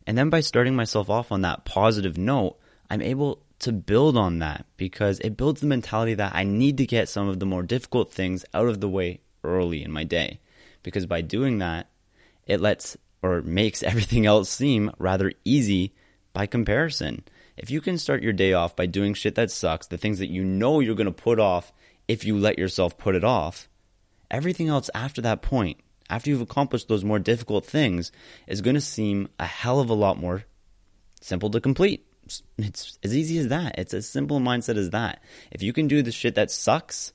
And 0.08 0.18
then 0.18 0.30
by 0.30 0.40
starting 0.40 0.74
myself 0.74 1.08
off 1.08 1.30
on 1.30 1.42
that 1.42 1.64
positive 1.64 2.18
note, 2.18 2.58
I'm 2.90 3.00
able 3.00 3.44
to 3.60 3.70
build 3.70 4.16
on 4.16 4.40
that 4.40 4.66
because 4.76 5.20
it 5.20 5.36
builds 5.36 5.60
the 5.60 5.68
mentality 5.68 6.14
that 6.14 6.34
I 6.34 6.42
need 6.42 6.78
to 6.78 6.86
get 6.86 7.08
some 7.08 7.28
of 7.28 7.38
the 7.38 7.46
more 7.46 7.62
difficult 7.62 8.12
things 8.12 8.44
out 8.52 8.66
of 8.66 8.80
the 8.80 8.88
way 8.88 9.20
early 9.44 9.84
in 9.84 9.92
my 9.92 10.02
day. 10.02 10.40
Because 10.82 11.06
by 11.06 11.20
doing 11.20 11.58
that, 11.58 11.86
it 12.44 12.60
lets 12.60 12.96
or 13.22 13.40
makes 13.40 13.82
everything 13.84 14.26
else 14.26 14.50
seem 14.50 14.90
rather 14.98 15.32
easy 15.44 15.94
by 16.32 16.46
comparison. 16.46 17.22
If 17.56 17.70
you 17.70 17.80
can 17.80 17.98
start 17.98 18.22
your 18.22 18.32
day 18.32 18.52
off 18.52 18.74
by 18.74 18.86
doing 18.86 19.14
shit 19.14 19.36
that 19.36 19.50
sucks, 19.50 19.86
the 19.86 19.98
things 19.98 20.18
that 20.18 20.30
you 20.30 20.44
know 20.44 20.80
you're 20.80 20.94
going 20.94 21.06
to 21.06 21.12
put 21.12 21.38
off 21.38 21.72
if 22.08 22.24
you 22.24 22.36
let 22.36 22.58
yourself 22.58 22.98
put 22.98 23.14
it 23.14 23.24
off, 23.24 23.68
everything 24.30 24.68
else 24.68 24.90
after 24.94 25.22
that 25.22 25.42
point, 25.42 25.78
after 26.10 26.30
you've 26.30 26.40
accomplished 26.40 26.88
those 26.88 27.04
more 27.04 27.18
difficult 27.18 27.64
things, 27.64 28.12
is 28.46 28.60
going 28.60 28.74
to 28.74 28.80
seem 28.80 29.28
a 29.38 29.46
hell 29.46 29.80
of 29.80 29.88
a 29.88 29.94
lot 29.94 30.18
more 30.18 30.44
simple 31.20 31.50
to 31.50 31.60
complete. 31.60 32.06
It's 32.58 32.98
as 33.02 33.16
easy 33.16 33.38
as 33.38 33.48
that. 33.48 33.78
It's 33.78 33.94
as 33.94 34.08
simple 34.08 34.38
a 34.38 34.40
mindset 34.40 34.76
as 34.76 34.90
that. 34.90 35.22
If 35.50 35.62
you 35.62 35.72
can 35.72 35.88
do 35.88 36.02
the 36.02 36.12
shit 36.12 36.34
that 36.34 36.50
sucks 36.50 37.12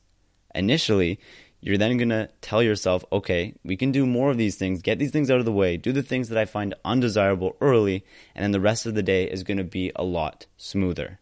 initially, 0.56 1.20
you're 1.62 1.78
then 1.78 1.98
going 1.98 2.10
to 2.10 2.30
tell 2.42 2.64
yourself, 2.64 3.04
okay, 3.12 3.54
we 3.64 3.76
can 3.76 3.92
do 3.92 4.06
more 4.06 4.32
of 4.32 4.38
these 4.38 4.56
things, 4.56 4.82
get 4.82 4.98
these 4.98 5.12
things 5.12 5.30
out 5.30 5.40
of 5.40 5.46
the 5.46 5.52
way, 5.52 5.76
do 5.78 5.92
the 5.92 6.04
things 6.04 6.30
that 6.30 6.38
I 6.38 6.46
find 6.46 6.74
undesirable 6.86 7.58
early, 7.60 8.06
and 8.34 8.44
then 8.44 8.52
the 8.52 8.62
rest 8.62 8.86
of 8.86 8.96
the 8.96 9.04
day 9.04 9.26
is 9.26 9.44
going 9.44 9.58
to 9.58 9.64
be 9.64 9.92
a 9.96 10.04
lot 10.04 10.46
smoother. 10.58 11.20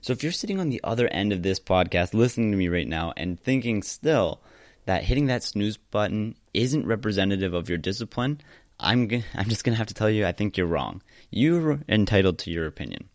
So 0.00 0.12
if 0.12 0.22
you're 0.22 0.30
sitting 0.30 0.60
on 0.60 0.68
the 0.68 0.80
other 0.84 1.08
end 1.08 1.32
of 1.32 1.42
this 1.42 1.58
podcast 1.58 2.14
listening 2.14 2.52
to 2.52 2.56
me 2.56 2.68
right 2.68 2.86
now 2.86 3.12
and 3.16 3.40
thinking 3.40 3.82
still 3.82 4.40
that 4.84 5.02
hitting 5.02 5.26
that 5.26 5.42
snooze 5.42 5.76
button 5.76 6.36
isn't 6.54 6.86
representative 6.86 7.54
of 7.54 7.68
your 7.68 7.78
discipline, 7.78 8.40
I'm 8.78 9.08
g- 9.08 9.24
I'm 9.34 9.48
just 9.48 9.64
going 9.64 9.72
to 9.72 9.78
have 9.78 9.88
to 9.88 9.94
tell 9.94 10.10
you 10.10 10.24
I 10.24 10.32
think 10.32 10.56
you're 10.56 10.66
wrong. 10.68 11.02
You're 11.30 11.80
entitled 11.88 12.38
to 12.40 12.52
your 12.52 12.66
opinion. 12.66 13.08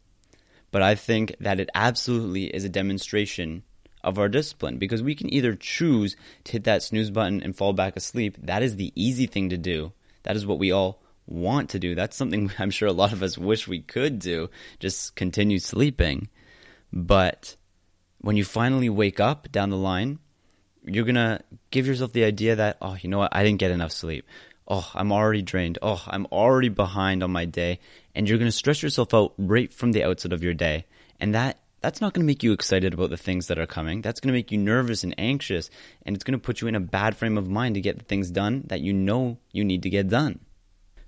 But 0.71 0.81
I 0.81 0.95
think 0.95 1.35
that 1.39 1.59
it 1.59 1.69
absolutely 1.75 2.45
is 2.45 2.65
a 2.65 2.69
demonstration 2.69 3.63
of 4.03 4.17
our 4.17 4.29
discipline 4.29 4.77
because 4.77 5.03
we 5.03 5.15
can 5.15 5.33
either 5.33 5.55
choose 5.55 6.15
to 6.45 6.51
hit 6.53 6.63
that 6.65 6.83
snooze 6.83 7.11
button 7.11 7.41
and 7.41 7.55
fall 7.55 7.73
back 7.73 7.95
asleep. 7.95 8.37
That 8.41 8.63
is 8.63 8.75
the 8.75 8.91
easy 8.95 9.27
thing 9.27 9.49
to 9.49 9.57
do. 9.57 9.91
That 10.23 10.35
is 10.35 10.45
what 10.45 10.59
we 10.59 10.71
all 10.71 11.01
want 11.25 11.69
to 11.71 11.79
do. 11.79 11.95
That's 11.95 12.17
something 12.17 12.51
I'm 12.59 12.71
sure 12.71 12.87
a 12.87 12.93
lot 12.93 13.13
of 13.13 13.23
us 13.23 13.37
wish 13.37 13.67
we 13.67 13.81
could 13.81 14.19
do, 14.19 14.49
just 14.79 15.15
continue 15.15 15.59
sleeping. 15.59 16.29
But 16.93 17.55
when 18.19 18.37
you 18.37 18.43
finally 18.43 18.89
wake 18.89 19.19
up 19.19 19.51
down 19.51 19.69
the 19.69 19.77
line, 19.77 20.19
you're 20.83 21.05
going 21.05 21.15
to 21.15 21.41
give 21.69 21.87
yourself 21.87 22.13
the 22.13 22.23
idea 22.23 22.55
that, 22.55 22.77
oh, 22.81 22.97
you 22.99 23.09
know 23.09 23.19
what? 23.19 23.35
I 23.35 23.43
didn't 23.43 23.59
get 23.59 23.71
enough 23.71 23.91
sleep. 23.91 24.25
Oh, 24.67 24.89
I'm 24.93 25.11
already 25.11 25.41
drained. 25.41 25.79
Oh, 25.81 26.01
I'm 26.07 26.25
already 26.27 26.69
behind 26.69 27.23
on 27.23 27.31
my 27.31 27.45
day. 27.45 27.79
And 28.15 28.27
you're 28.27 28.37
going 28.37 28.47
to 28.47 28.55
stress 28.55 28.81
yourself 28.81 29.13
out 29.13 29.33
right 29.37 29.71
from 29.73 29.91
the 29.91 30.03
outset 30.03 30.33
of 30.33 30.43
your 30.43 30.53
day. 30.53 30.85
And 31.19 31.35
that 31.35 31.59
that's 31.81 31.99
not 31.99 32.13
going 32.13 32.23
to 32.23 32.27
make 32.27 32.43
you 32.43 32.53
excited 32.53 32.93
about 32.93 33.09
the 33.09 33.17
things 33.17 33.47
that 33.47 33.57
are 33.57 33.67
coming. 33.67 34.01
That's 34.01 34.19
going 34.19 34.29
to 34.29 34.37
make 34.37 34.51
you 34.51 34.57
nervous 34.57 35.03
and 35.03 35.15
anxious, 35.17 35.69
and 36.05 36.15
it's 36.15 36.23
going 36.23 36.39
to 36.39 36.43
put 36.43 36.61
you 36.61 36.67
in 36.67 36.75
a 36.75 36.79
bad 36.79 37.17
frame 37.17 37.37
of 37.37 37.49
mind 37.49 37.75
to 37.75 37.81
get 37.81 37.97
the 37.97 38.05
things 38.05 38.29
done 38.29 38.63
that 38.67 38.81
you 38.81 38.93
know 38.93 39.39
you 39.51 39.65
need 39.65 39.83
to 39.83 39.89
get 39.89 40.07
done. 40.07 40.39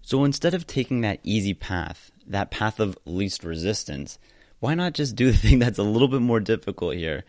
So 0.01 0.25
instead 0.25 0.53
of 0.53 0.67
taking 0.67 1.01
that 1.01 1.19
easy 1.23 1.53
path, 1.53 2.11
that 2.27 2.51
path 2.51 2.79
of 2.79 2.97
least 3.05 3.43
resistance, 3.43 4.17
why 4.59 4.73
not 4.73 4.93
just 4.93 5.15
do 5.15 5.31
the 5.31 5.37
thing 5.47 5.59
that's 5.59 5.79
a 5.79 5.83
little 5.83 6.07
bit 6.07 6.21
more 6.21 6.39
difficult 6.39 6.95
here? 6.95 7.23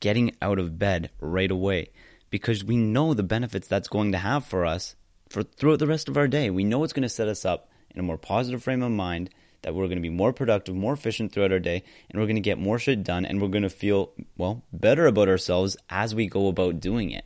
Getting 0.00 0.36
out 0.42 0.58
of 0.58 0.78
bed 0.78 1.10
right 1.18 1.50
away. 1.50 1.90
Because 2.28 2.64
we 2.64 2.76
know 2.76 3.14
the 3.14 3.22
benefits 3.22 3.68
that's 3.68 3.88
going 3.88 4.12
to 4.12 4.18
have 4.18 4.44
for 4.44 4.64
us 4.64 4.96
for 5.28 5.42
throughout 5.42 5.78
the 5.78 5.86
rest 5.86 6.08
of 6.08 6.16
our 6.16 6.28
day. 6.28 6.50
We 6.50 6.64
know 6.64 6.84
it's 6.84 6.92
going 6.92 7.02
to 7.02 7.08
set 7.08 7.28
us 7.28 7.44
up 7.44 7.70
in 7.90 8.00
a 8.00 8.02
more 8.02 8.18
positive 8.18 8.62
frame 8.62 8.82
of 8.82 8.90
mind 8.90 9.30
that 9.62 9.74
we're 9.74 9.86
going 9.86 9.96
to 9.96 10.02
be 10.02 10.10
more 10.10 10.32
productive, 10.32 10.74
more 10.74 10.92
efficient 10.92 11.32
throughout 11.32 11.52
our 11.52 11.58
day, 11.58 11.82
and 12.10 12.20
we're 12.20 12.26
going 12.26 12.36
to 12.36 12.40
get 12.42 12.58
more 12.58 12.78
shit 12.78 13.04
done, 13.04 13.24
and 13.24 13.40
we're 13.40 13.48
going 13.48 13.62
to 13.62 13.70
feel, 13.70 14.12
well, 14.36 14.62
better 14.72 15.06
about 15.06 15.28
ourselves 15.28 15.76
as 15.90 16.14
we 16.14 16.26
go 16.26 16.48
about 16.48 16.80
doing 16.80 17.10
it. 17.10 17.24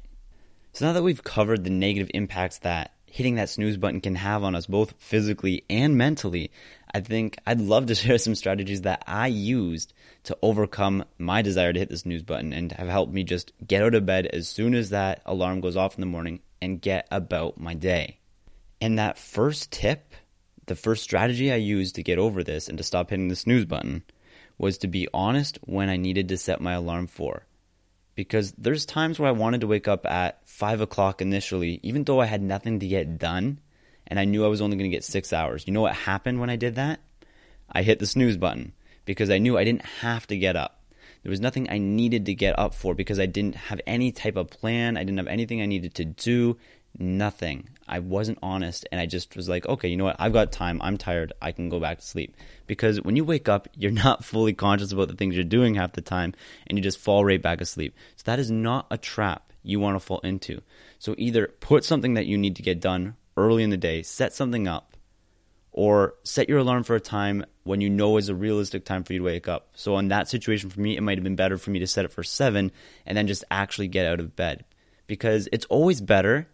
So 0.73 0.87
now 0.87 0.93
that 0.93 1.03
we've 1.03 1.25
covered 1.25 1.65
the 1.65 1.71
negative 1.71 2.11
impacts 2.13 2.59
that 2.59 2.93
hitting 3.07 3.37
that 3.37 3.49
snooze 3.49 3.79
button 3.79 4.01
can 4.03 4.15
have 4.15 4.45
on 4.45 4.55
us 4.55 4.67
both 4.67 4.93
physically 4.99 5.65
and 5.71 5.97
mentally, 5.97 6.51
I 6.93 7.01
think 7.01 7.39
I'd 7.47 7.61
love 7.61 7.87
to 7.87 7.95
share 7.97 8.19
some 8.19 8.35
strategies 8.35 8.83
that 8.83 9.03
I 9.07 9.29
used 9.29 9.95
to 10.25 10.37
overcome 10.43 11.05
my 11.19 11.41
desire 11.43 11.73
to 11.73 11.79
hit 11.79 11.89
the 11.89 11.97
snooze 11.97 12.23
button 12.23 12.53
and 12.53 12.73
have 12.73 12.89
helped 12.89 13.13
me 13.13 13.25
just 13.25 13.53
get 13.67 13.83
out 13.83 13.95
of 13.95 14.05
bed 14.05 14.27
as 14.27 14.49
soon 14.49 14.75
as 14.75 14.91
that 14.91 15.23
alarm 15.25 15.61
goes 15.61 15.77
off 15.77 15.95
in 15.95 16.01
the 16.01 16.07
morning 16.07 16.41
and 16.61 16.83
get 16.83 17.09
about 17.11 17.59
my 17.59 17.75
day. 17.75 18.19
And 18.81 18.99
that 18.99 19.19
first 19.19 19.71
tip, 19.73 20.13
the 20.67 20.77
first 20.77 21.03
strategy 21.03 21.51
I 21.51 21.57
used 21.57 21.95
to 21.97 22.03
get 22.03 22.19
over 22.19 22.43
this 22.43 22.69
and 22.69 22.79
to 22.79 22.85
stop 22.85 23.11
hitting 23.11 23.29
the 23.29 23.37
snooze 23.37 23.65
button 23.65 24.03
was 24.59 24.79
to 24.79 24.89
be 24.89 25.09
honest 25.13 25.59
when 25.63 25.89
I 25.89 25.97
needed 25.97 26.29
to 26.29 26.39
set 26.39 26.61
my 26.61 26.73
alarm 26.73 27.07
for 27.07 27.47
because 28.17 28.53
there's 28.53 28.87
times 28.87 29.19
where 29.19 29.29
I 29.29 29.33
wanted 29.33 29.61
to 29.61 29.67
wake 29.67 29.87
up 29.87 30.07
at 30.07 30.41
five 30.49 30.81
o'clock 30.81 31.21
initially, 31.21 31.79
even 31.83 32.03
though 32.05 32.21
I 32.21 32.27
had 32.27 32.43
nothing 32.43 32.81
to 32.81 32.89
get 32.89 33.19
done 33.19 33.61
and 34.07 34.19
I 34.19 34.25
knew 34.25 34.45
I 34.45 34.49
was 34.49 34.61
only 34.61 34.77
going 34.77 34.91
to 34.91 34.97
get 34.97 35.05
six 35.05 35.33
hours. 35.33 35.65
You 35.67 35.73
know 35.73 35.83
what 35.83 35.95
happened 35.95 36.41
when 36.41 36.51
I 36.51 36.57
did 36.57 36.77
that? 36.77 37.01
I 37.71 37.83
hit 37.83 37.99
the 37.99 38.07
snooze 38.07 38.37
button 38.37 38.73
because 39.05 39.31
I 39.31 39.39
knew 39.39 39.59
I 39.59 39.65
didn't 39.65 39.85
have 39.85 40.27
to 40.29 40.39
get 40.39 40.57
up. 40.57 40.83
There 41.23 41.31
was 41.31 41.41
nothing 41.41 41.69
I 41.69 41.79
needed 41.79 42.27
to 42.27 42.35
get 42.35 42.59
up 42.59 42.73
for 42.73 42.95
because 42.95 43.19
I 43.19 43.27
didn't 43.27 43.57
have 43.57 43.81
any 43.87 44.13
type 44.13 44.37
of 44.37 44.49
plan. 44.49 44.97
I 44.97 45.03
didn't 45.03 45.19
have 45.19 45.27
anything 45.27 45.61
I 45.61 45.67
needed 45.67 45.95
to 45.95 46.05
do 46.05 46.57
nothing. 46.99 47.69
I 47.89 48.01
wasn't 48.01 48.39
honest 48.43 48.87
and 48.91 49.01
I 49.01 49.07
just 49.07 49.37
was 49.37 49.49
like, 49.49 49.67
okay, 49.67 49.89
you 49.89 49.97
know 49.97 50.05
what? 50.05 50.17
I've 50.19 50.33
got 50.33 50.53
time. 50.53 50.81
I'm 50.83 50.99
tired. 50.99 51.33
I 51.41 51.53
can 51.53 51.69
go 51.69 51.79
back 51.79 51.99
to 51.99 52.05
sleep. 52.05 52.37
Because 52.67 53.01
when 53.01 53.17
you 53.17 53.25
wake 53.25 53.49
up, 53.49 53.69
you're 53.77 53.93
not 53.93 54.25
fully 54.25 54.53
conscious 54.53 54.93
about 54.93 55.09
the 55.09 55.15
things 55.15 55.35
you're 55.35 55.45
doing 55.45 55.75
half 55.75 55.93
the 55.93 56.01
time 56.01 56.35
and 56.67 56.77
you 56.77 56.83
just 56.83 56.99
fall 56.99 57.25
right 57.25 57.41
back 57.41 57.61
asleep. 57.61 57.95
So 58.17 58.23
that 58.27 58.39
is 58.39 58.51
not 58.51 58.87
a 58.91 58.99
trap 58.99 59.53
you 59.63 59.81
want 59.81 59.97
to 59.97 60.01
fall 60.01 60.21
into. 60.21 60.63
So 60.99 61.15
either 61.19 61.49
put 61.61 61.85
something 61.85 62.15
that 62.15 62.27
you 62.27 62.39
need 62.39 62.57
to 62.57 62.63
get 62.63 62.81
done 62.81 63.17
early 63.37 63.63
in 63.63 63.71
the 63.71 63.77
day, 63.77 64.03
set 64.03 64.33
something 64.33 64.67
up, 64.67 64.97
or 65.73 66.15
set 66.23 66.49
your 66.49 66.59
alarm 66.59 66.85
for 66.85 66.97
a 66.97 67.01
time 67.01 67.45
when 67.65 67.81
you 67.81 67.91
know 67.91 68.17
is 68.17 68.31
a 68.31 68.35
realistic 68.35 68.85
time 68.85 69.05
for 69.05 69.13
you 69.13 69.19
to 69.19 69.25
wake 69.25 69.47
up. 69.47 69.69
So 69.75 69.99
in 69.99 70.09
that 70.09 70.29
situation 70.29 70.71
for 70.71 70.81
me, 70.81 70.97
it 70.97 71.03
might 71.03 71.19
have 71.19 71.25
been 71.25 71.37
better 71.37 71.59
for 71.59 71.71
me 71.71 71.81
to 71.81 71.87
set 71.87 72.07
it 72.07 72.13
for 72.13 72.23
7 72.23 72.73
and 73.05 73.19
then 73.19 73.27
just 73.27 73.45
actually 73.51 73.89
get 73.89 74.07
out 74.07 74.21
of 74.21 74.35
bed. 74.35 74.65
Because 75.07 75.49
it's 75.53 75.67
always 75.67 76.01
better 76.01 76.49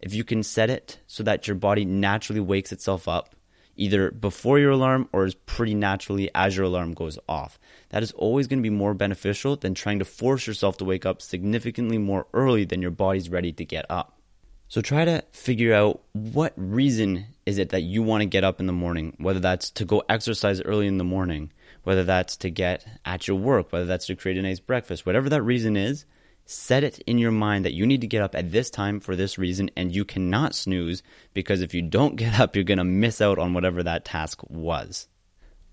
if 0.00 0.14
you 0.14 0.24
can 0.24 0.42
set 0.42 0.70
it 0.70 1.00
so 1.06 1.22
that 1.22 1.46
your 1.46 1.56
body 1.56 1.84
naturally 1.84 2.40
wakes 2.40 2.72
itself 2.72 3.08
up 3.08 3.34
either 3.78 4.10
before 4.10 4.58
your 4.58 4.72
alarm 4.72 5.08
or 5.12 5.24
as 5.24 5.34
pretty 5.34 5.74
naturally 5.74 6.28
as 6.34 6.56
your 6.56 6.66
alarm 6.66 6.92
goes 6.92 7.18
off. 7.28 7.58
That 7.90 8.02
is 8.02 8.12
always 8.12 8.48
going 8.48 8.58
to 8.58 8.68
be 8.68 8.74
more 8.74 8.92
beneficial 8.92 9.56
than 9.56 9.72
trying 9.72 10.00
to 10.00 10.04
force 10.04 10.46
yourself 10.46 10.76
to 10.78 10.84
wake 10.84 11.06
up 11.06 11.22
significantly 11.22 11.96
more 11.96 12.26
early 12.34 12.64
than 12.64 12.82
your 12.82 12.90
body's 12.90 13.30
ready 13.30 13.52
to 13.52 13.64
get 13.64 13.86
up. 13.88 14.18
So 14.66 14.82
try 14.82 15.06
to 15.06 15.24
figure 15.30 15.72
out 15.72 16.02
what 16.12 16.52
reason 16.56 17.26
is 17.46 17.56
it 17.56 17.70
that 17.70 17.82
you 17.82 18.02
want 18.02 18.20
to 18.20 18.26
get 18.26 18.44
up 18.44 18.60
in 18.60 18.66
the 18.66 18.72
morning, 18.72 19.16
whether 19.18 19.40
that's 19.40 19.70
to 19.70 19.86
go 19.86 20.02
exercise 20.10 20.60
early 20.60 20.86
in 20.86 20.98
the 20.98 21.04
morning, 21.04 21.52
whether 21.84 22.04
that's 22.04 22.36
to 22.38 22.50
get 22.50 22.86
at 23.06 23.26
your 23.26 23.38
work, 23.38 23.72
whether 23.72 23.86
that's 23.86 24.06
to 24.06 24.16
create 24.16 24.36
a 24.36 24.42
nice 24.42 24.60
breakfast, 24.60 25.06
whatever 25.06 25.30
that 25.30 25.42
reason 25.42 25.74
is, 25.74 26.04
set 26.50 26.82
it 26.82 26.98
in 27.00 27.18
your 27.18 27.30
mind 27.30 27.66
that 27.66 27.74
you 27.74 27.86
need 27.86 28.00
to 28.00 28.06
get 28.06 28.22
up 28.22 28.34
at 28.34 28.50
this 28.50 28.70
time 28.70 29.00
for 29.00 29.14
this 29.14 29.36
reason 29.36 29.70
and 29.76 29.94
you 29.94 30.02
cannot 30.02 30.54
snooze 30.54 31.02
because 31.34 31.60
if 31.60 31.74
you 31.74 31.82
don't 31.82 32.16
get 32.16 32.40
up, 32.40 32.56
you're 32.56 32.64
going 32.64 32.78
to 32.78 32.84
miss 32.84 33.20
out 33.20 33.38
on 33.38 33.52
whatever 33.52 33.82
that 33.82 34.06
task 34.06 34.40
was. 34.48 35.08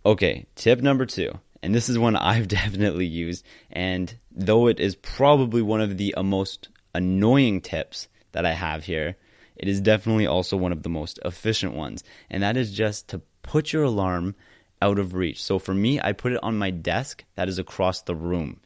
Okay, 0.05 0.46
tip 0.55 0.82
number 0.82 1.05
two. 1.05 1.32
And 1.63 1.74
this 1.74 1.88
is 1.88 1.98
one 1.98 2.15
I've 2.17 2.50
definitely 2.50 3.05
used. 3.05 3.46
And 3.72 4.13
though 4.32 4.67
it 4.67 4.82
is 4.82 4.98
probably 4.98 5.62
one 5.62 5.79
of 5.79 5.98
the 5.98 6.13
most 6.22 6.67
annoying 6.94 7.62
tips 7.62 8.10
that 8.34 8.46
I 8.46 8.51
have 8.51 8.84
here, 8.84 9.15
it 9.55 9.70
is 9.70 9.79
definitely 9.79 10.27
also 10.27 10.58
one 10.58 10.74
of 10.74 10.84
the 10.84 10.89
most 10.89 11.20
efficient 11.24 11.74
ones. 11.74 12.03
And 12.29 12.44
that 12.44 12.58
is 12.58 12.74
just 12.74 13.08
to 13.10 13.22
put 13.44 13.72
your 13.72 13.84
alarm 13.84 14.36
out 14.82 15.00
of 15.00 15.13
reach. 15.13 15.41
So 15.41 15.58
for 15.58 15.74
me, 15.74 16.01
I 16.01 16.12
put 16.12 16.34
it 16.34 16.44
on 16.44 16.58
my 16.58 16.70
desk 16.70 17.24
that 17.36 17.48
is 17.48 17.60
across 17.60 18.01
the 18.01 18.15
room 18.15 18.60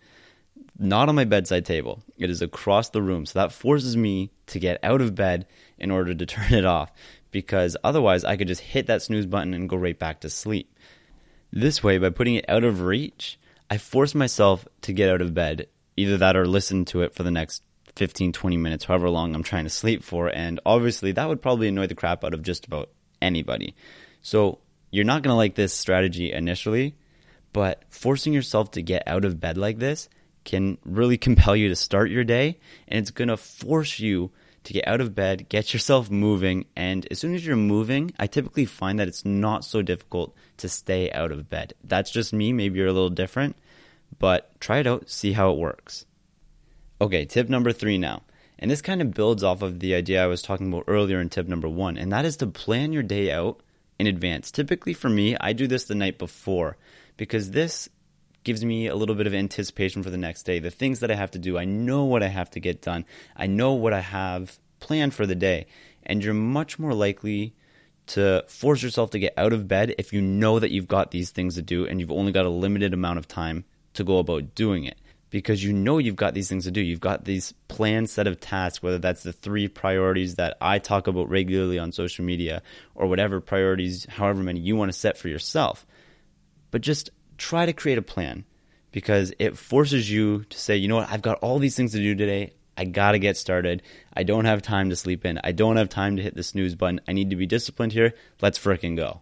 not 0.79 1.09
on 1.09 1.15
my 1.15 1.25
bedside 1.25 1.65
table. 1.65 2.01
It 2.17 2.29
is 2.29 2.41
across 2.41 2.89
the 2.89 3.01
room. 3.01 3.25
So 3.25 3.39
that 3.39 3.51
forces 3.51 3.97
me 3.97 4.31
to 4.47 4.59
get 4.59 4.79
out 4.81 5.01
of 5.01 5.13
bed 5.13 5.45
in 5.77 5.91
order 5.91 6.15
to 6.15 6.25
turn 6.25 6.53
it 6.53 6.65
off 6.65 6.91
because 7.31 7.77
otherwise 7.83 8.23
I 8.23 8.37
could 8.37 8.47
just 8.47 8.61
hit 8.61 8.87
that 8.87 9.01
snooze 9.01 9.25
button 9.25 9.53
and 9.53 9.69
go 9.69 9.75
right 9.75 9.97
back 9.97 10.21
to 10.21 10.29
sleep. 10.29 10.73
This 11.51 11.83
way, 11.83 11.97
by 11.97 12.09
putting 12.09 12.35
it 12.35 12.45
out 12.47 12.63
of 12.63 12.81
reach, 12.81 13.39
I 13.69 13.77
force 13.77 14.15
myself 14.15 14.67
to 14.81 14.93
get 14.93 15.09
out 15.09 15.21
of 15.21 15.33
bed, 15.33 15.67
either 15.97 16.17
that 16.17 16.35
or 16.35 16.47
listen 16.47 16.85
to 16.85 17.01
it 17.01 17.13
for 17.13 17.23
the 17.23 17.31
next 17.31 17.63
15, 17.95 18.31
20 18.31 18.57
minutes, 18.57 18.85
however 18.85 19.09
long 19.09 19.35
I'm 19.35 19.43
trying 19.43 19.63
to 19.63 19.69
sleep 19.69 20.03
for. 20.03 20.27
And 20.27 20.59
obviously, 20.65 21.11
that 21.11 21.27
would 21.27 21.41
probably 21.41 21.67
annoy 21.67 21.87
the 21.87 21.95
crap 21.95 22.23
out 22.23 22.35
of 22.35 22.43
just 22.43 22.67
about 22.67 22.89
anybody. 23.21 23.75
So, 24.21 24.59
you're 24.91 25.05
not 25.05 25.23
going 25.23 25.33
to 25.33 25.37
like 25.37 25.55
this 25.55 25.73
strategy 25.73 26.31
initially, 26.31 26.95
but 27.51 27.83
forcing 27.89 28.33
yourself 28.33 28.71
to 28.71 28.81
get 28.81 29.03
out 29.07 29.25
of 29.25 29.39
bed 29.39 29.57
like 29.57 29.79
this 29.79 30.07
can 30.43 30.77
really 30.85 31.17
compel 31.17 31.55
you 31.55 31.69
to 31.69 31.75
start 31.75 32.09
your 32.09 32.23
day 32.23 32.59
and 32.87 32.99
it's 32.99 33.11
going 33.11 33.27
to 33.27 33.37
force 33.37 33.99
you 33.99 34.31
to 34.63 34.73
get 34.73 34.87
out 34.87 35.01
of 35.01 35.15
bed, 35.15 35.47
get 35.49 35.73
yourself 35.73 36.11
moving, 36.11 36.65
and 36.75 37.07
as 37.09 37.19
soon 37.19 37.33
as 37.33 37.45
you're 37.45 37.55
moving, 37.55 38.11
I 38.19 38.27
typically 38.27 38.65
find 38.65 38.99
that 38.99 39.07
it's 39.07 39.25
not 39.25 39.63
so 39.63 39.81
difficult 39.81 40.35
to 40.57 40.67
stay 40.67 41.11
out 41.11 41.31
of 41.31 41.49
bed. 41.49 41.73
That's 41.83 42.11
just 42.11 42.33
me, 42.33 42.51
maybe 42.51 42.77
you're 42.77 42.87
a 42.87 42.93
little 42.93 43.09
different, 43.09 43.55
but 44.19 44.59
try 44.59 44.79
it 44.79 44.87
out, 44.87 45.09
see 45.09 45.31
how 45.31 45.51
it 45.51 45.57
works. 45.57 46.05
Okay, 47.01 47.25
tip 47.25 47.47
number 47.47 47.71
3 47.71 47.97
now. 47.97 48.23
And 48.59 48.69
this 48.69 48.81
kind 48.81 49.01
of 49.01 49.13
builds 49.13 49.43
off 49.43 49.61
of 49.61 49.79
the 49.79 49.95
idea 49.95 50.23
I 50.23 50.27
was 50.27 50.41
talking 50.41 50.67
about 50.67 50.83
earlier 50.87 51.21
in 51.21 51.29
tip 51.29 51.47
number 51.47 51.69
1, 51.69 51.97
and 51.97 52.11
that 52.11 52.25
is 52.25 52.37
to 52.37 52.47
plan 52.47 52.91
your 52.91 53.03
day 53.03 53.31
out 53.31 53.61
in 53.97 54.07
advance. 54.07 54.51
Typically 54.51 54.93
for 54.93 55.09
me, 55.09 55.37
I 55.39 55.53
do 55.53 55.67
this 55.67 55.85
the 55.85 55.95
night 55.95 56.17
before 56.17 56.75
because 57.15 57.51
this 57.51 57.87
gives 58.43 58.63
me 58.63 58.87
a 58.87 58.95
little 58.95 59.15
bit 59.15 59.27
of 59.27 59.33
anticipation 59.33 60.03
for 60.03 60.09
the 60.09 60.17
next 60.17 60.43
day. 60.43 60.59
The 60.59 60.71
things 60.71 60.99
that 61.01 61.11
I 61.11 61.15
have 61.15 61.31
to 61.31 61.39
do, 61.39 61.57
I 61.57 61.65
know 61.65 62.05
what 62.05 62.23
I 62.23 62.27
have 62.27 62.49
to 62.51 62.59
get 62.59 62.81
done. 62.81 63.05
I 63.35 63.47
know 63.47 63.73
what 63.73 63.93
I 63.93 63.99
have 63.99 64.57
planned 64.79 65.13
for 65.13 65.25
the 65.25 65.35
day. 65.35 65.67
And 66.03 66.23
you're 66.23 66.33
much 66.33 66.79
more 66.79 66.93
likely 66.93 67.53
to 68.07 68.43
force 68.47 68.81
yourself 68.81 69.11
to 69.11 69.19
get 69.19 69.33
out 69.37 69.53
of 69.53 69.67
bed 69.67 69.93
if 69.97 70.13
you 70.13 70.21
know 70.21 70.59
that 70.59 70.71
you've 70.71 70.87
got 70.87 71.11
these 71.11 71.29
things 71.29 71.55
to 71.55 71.61
do 71.61 71.85
and 71.85 71.99
you've 71.99 72.11
only 72.11 72.31
got 72.31 72.45
a 72.45 72.49
limited 72.49 72.93
amount 72.93 73.19
of 73.19 73.27
time 73.27 73.65
to 73.93 74.03
go 74.03 74.17
about 74.17 74.55
doing 74.55 74.85
it. 74.85 74.97
Because 75.29 75.63
you 75.63 75.73
know 75.73 75.99
you've 75.99 76.15
got 76.15 76.33
these 76.33 76.49
things 76.49 76.63
to 76.63 76.71
do. 76.71 76.81
You've 76.81 76.99
got 76.99 77.23
these 77.23 77.53
planned 77.67 78.09
set 78.09 78.25
of 78.25 78.39
tasks, 78.39 78.81
whether 78.81 78.97
that's 78.97 79.21
the 79.21 79.31
three 79.31 79.67
priorities 79.67 80.35
that 80.35 80.57
I 80.59 80.79
talk 80.79 81.05
about 81.05 81.29
regularly 81.29 81.77
on 81.77 81.91
social 81.91 82.25
media 82.25 82.63
or 82.95 83.05
whatever 83.05 83.39
priorities, 83.39 84.07
however 84.09 84.41
many 84.41 84.59
you 84.59 84.75
want 84.75 84.91
to 84.91 84.97
set 84.97 85.19
for 85.19 85.27
yourself. 85.27 85.85
But 86.71 86.81
just 86.81 87.11
try 87.39 87.65
to 87.65 87.73
create 87.73 87.97
a 87.97 88.03
plan 88.03 88.45
because 88.91 89.33
it 89.39 89.57
forces 89.57 90.09
you 90.09 90.43
to 90.45 90.59
say, 90.59 90.77
you 90.77 90.87
know 90.87 90.97
what, 90.97 91.09
I've 91.09 91.21
got 91.21 91.39
all 91.39 91.59
these 91.59 91.75
things 91.75 91.93
to 91.93 91.97
do 91.97 92.15
today. 92.15 92.53
I 92.77 92.85
got 92.85 93.11
to 93.11 93.19
get 93.19 93.35
started. 93.35 93.81
I 94.13 94.23
don't 94.23 94.45
have 94.45 94.61
time 94.61 94.89
to 94.89 94.95
sleep 94.95 95.25
in. 95.25 95.39
I 95.43 95.51
don't 95.51 95.75
have 95.75 95.89
time 95.89 96.15
to 96.15 96.23
hit 96.23 96.35
the 96.35 96.43
snooze 96.43 96.75
button. 96.75 97.01
I 97.07 97.13
need 97.13 97.31
to 97.31 97.35
be 97.35 97.45
disciplined 97.45 97.91
here. 97.91 98.13
Let's 98.41 98.57
fricking 98.57 98.95
go. 98.95 99.21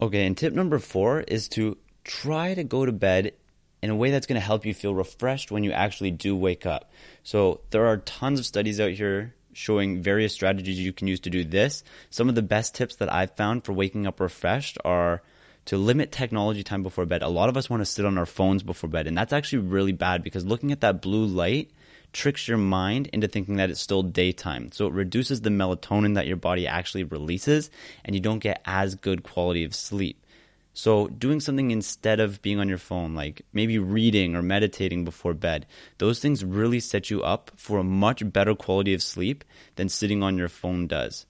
Okay, 0.00 0.26
and 0.26 0.36
tip 0.36 0.52
number 0.52 0.78
four 0.78 1.20
is 1.20 1.48
to 1.50 1.76
try 2.04 2.54
to 2.54 2.64
go 2.64 2.84
to 2.84 2.92
bed 2.92 3.34
in 3.80 3.90
a 3.90 3.96
way 3.96 4.10
that's 4.10 4.26
going 4.26 4.40
to 4.40 4.44
help 4.44 4.66
you 4.66 4.74
feel 4.74 4.94
refreshed 4.94 5.50
when 5.50 5.62
you 5.62 5.72
actually 5.72 6.10
do 6.10 6.34
wake 6.34 6.66
up. 6.66 6.90
So 7.22 7.60
there 7.70 7.86
are 7.86 7.98
tons 7.98 8.40
of 8.40 8.46
studies 8.46 8.80
out 8.80 8.92
here 8.92 9.34
showing 9.52 10.02
various 10.02 10.32
strategies 10.32 10.78
you 10.78 10.92
can 10.92 11.08
use 11.08 11.20
to 11.20 11.30
do 11.30 11.44
this. 11.44 11.84
Some 12.10 12.28
of 12.28 12.34
the 12.34 12.42
best 12.42 12.74
tips 12.74 12.96
that 12.96 13.12
I've 13.12 13.36
found 13.36 13.64
for 13.64 13.72
waking 13.72 14.06
up 14.06 14.20
refreshed 14.20 14.78
are 14.84 15.22
to 15.68 15.76
limit 15.76 16.10
technology 16.10 16.62
time 16.62 16.82
before 16.82 17.04
bed. 17.04 17.20
A 17.20 17.28
lot 17.28 17.50
of 17.50 17.56
us 17.58 17.68
want 17.68 17.82
to 17.82 17.84
sit 17.84 18.06
on 18.06 18.16
our 18.16 18.24
phones 18.24 18.62
before 18.62 18.88
bed, 18.88 19.06
and 19.06 19.16
that's 19.16 19.34
actually 19.34 19.58
really 19.58 19.92
bad 19.92 20.22
because 20.22 20.46
looking 20.46 20.72
at 20.72 20.80
that 20.80 21.02
blue 21.02 21.26
light 21.26 21.70
tricks 22.14 22.48
your 22.48 22.56
mind 22.56 23.08
into 23.08 23.28
thinking 23.28 23.56
that 23.56 23.68
it's 23.68 23.78
still 23.78 24.02
daytime. 24.02 24.72
So 24.72 24.86
it 24.86 24.94
reduces 24.94 25.42
the 25.42 25.50
melatonin 25.50 26.14
that 26.14 26.26
your 26.26 26.38
body 26.38 26.66
actually 26.66 27.04
releases, 27.04 27.70
and 28.02 28.14
you 28.14 28.20
don't 28.22 28.38
get 28.38 28.62
as 28.64 28.94
good 28.94 29.22
quality 29.22 29.62
of 29.62 29.74
sleep. 29.74 30.24
So, 30.72 31.08
doing 31.08 31.38
something 31.38 31.70
instead 31.70 32.18
of 32.18 32.40
being 32.40 32.60
on 32.60 32.70
your 32.70 32.78
phone, 32.78 33.14
like 33.14 33.42
maybe 33.52 33.78
reading 33.78 34.36
or 34.36 34.42
meditating 34.42 35.04
before 35.04 35.34
bed, 35.34 35.66
those 35.98 36.18
things 36.18 36.42
really 36.42 36.80
set 36.80 37.10
you 37.10 37.22
up 37.22 37.50
for 37.56 37.76
a 37.78 37.84
much 37.84 38.32
better 38.32 38.54
quality 38.54 38.94
of 38.94 39.02
sleep 39.02 39.44
than 39.76 39.90
sitting 39.90 40.22
on 40.22 40.38
your 40.38 40.48
phone 40.48 40.86
does. 40.86 41.26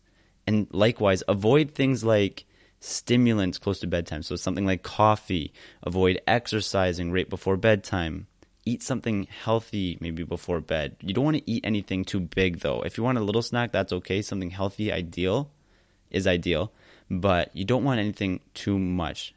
And 0.47 0.69
likewise, 0.71 1.25
avoid 1.27 1.73
things 1.73 2.05
like 2.05 2.45
stimulants 2.81 3.59
close 3.59 3.81
to 3.81 3.87
bedtime. 3.87 4.23
So 4.23 4.37
something 4.37 4.67
like 4.67 4.83
coffee, 4.83 5.53
avoid 5.83 6.21
exercising 6.27 7.11
right 7.13 7.29
before 7.29 7.57
bedtime. 7.57 8.27
Eat 8.65 8.83
something 8.83 9.27
healthy 9.45 9.97
maybe 10.01 10.25
before 10.25 10.61
bed. 10.61 10.97
You 11.01 11.15
don't 11.15 11.25
want 11.25 11.39
to 11.39 11.51
eat 11.51 11.65
anything 11.65 12.05
too 12.05 12.21
big 12.21 12.61
though. 12.61 12.83
If 12.83 12.99
you 12.99 13.05
want 13.05 13.19
a 13.19 13.23
little 13.23 13.43
snack, 13.43 13.73
that's 13.73 13.93
okay. 13.93 14.23
Something 14.23 14.51
healthy, 14.51 14.93
ideal, 14.93 15.51
is 16.11 16.27
ideal, 16.27 16.73
but 17.11 17.51
you 17.55 17.65
don't 17.65 17.85
want 17.85 18.01
anything 18.01 18.41
too 18.55 18.79
much. 18.79 19.35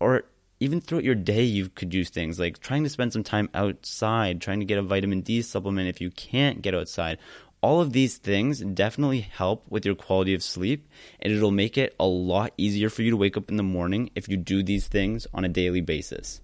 or 0.00 0.24
even 0.60 0.80
throughout 0.80 1.04
your 1.04 1.14
day, 1.14 1.42
you 1.42 1.68
could 1.68 1.92
use 1.92 2.10
things 2.10 2.38
like 2.38 2.58
trying 2.60 2.84
to 2.84 2.88
spend 2.88 3.12
some 3.12 3.24
time 3.24 3.48
outside, 3.54 4.40
trying 4.40 4.60
to 4.60 4.66
get 4.66 4.78
a 4.78 4.82
vitamin 4.82 5.20
D 5.20 5.42
supplement 5.42 5.88
if 5.88 6.00
you 6.00 6.10
can't 6.10 6.62
get 6.62 6.74
outside. 6.74 7.18
All 7.64 7.80
of 7.80 7.94
these 7.94 8.18
things 8.18 8.60
definitely 8.60 9.22
help 9.22 9.64
with 9.70 9.86
your 9.86 9.94
quality 9.94 10.34
of 10.34 10.42
sleep, 10.42 10.86
and 11.18 11.32
it'll 11.32 11.50
make 11.50 11.78
it 11.78 11.96
a 11.98 12.04
lot 12.04 12.52
easier 12.58 12.90
for 12.90 13.00
you 13.00 13.10
to 13.12 13.16
wake 13.16 13.38
up 13.38 13.48
in 13.48 13.56
the 13.56 13.62
morning 13.62 14.10
if 14.14 14.28
you 14.28 14.36
do 14.36 14.62
these 14.62 14.86
things 14.86 15.26
on 15.32 15.46
a 15.46 15.48
daily 15.48 15.80
basis. 15.80 16.42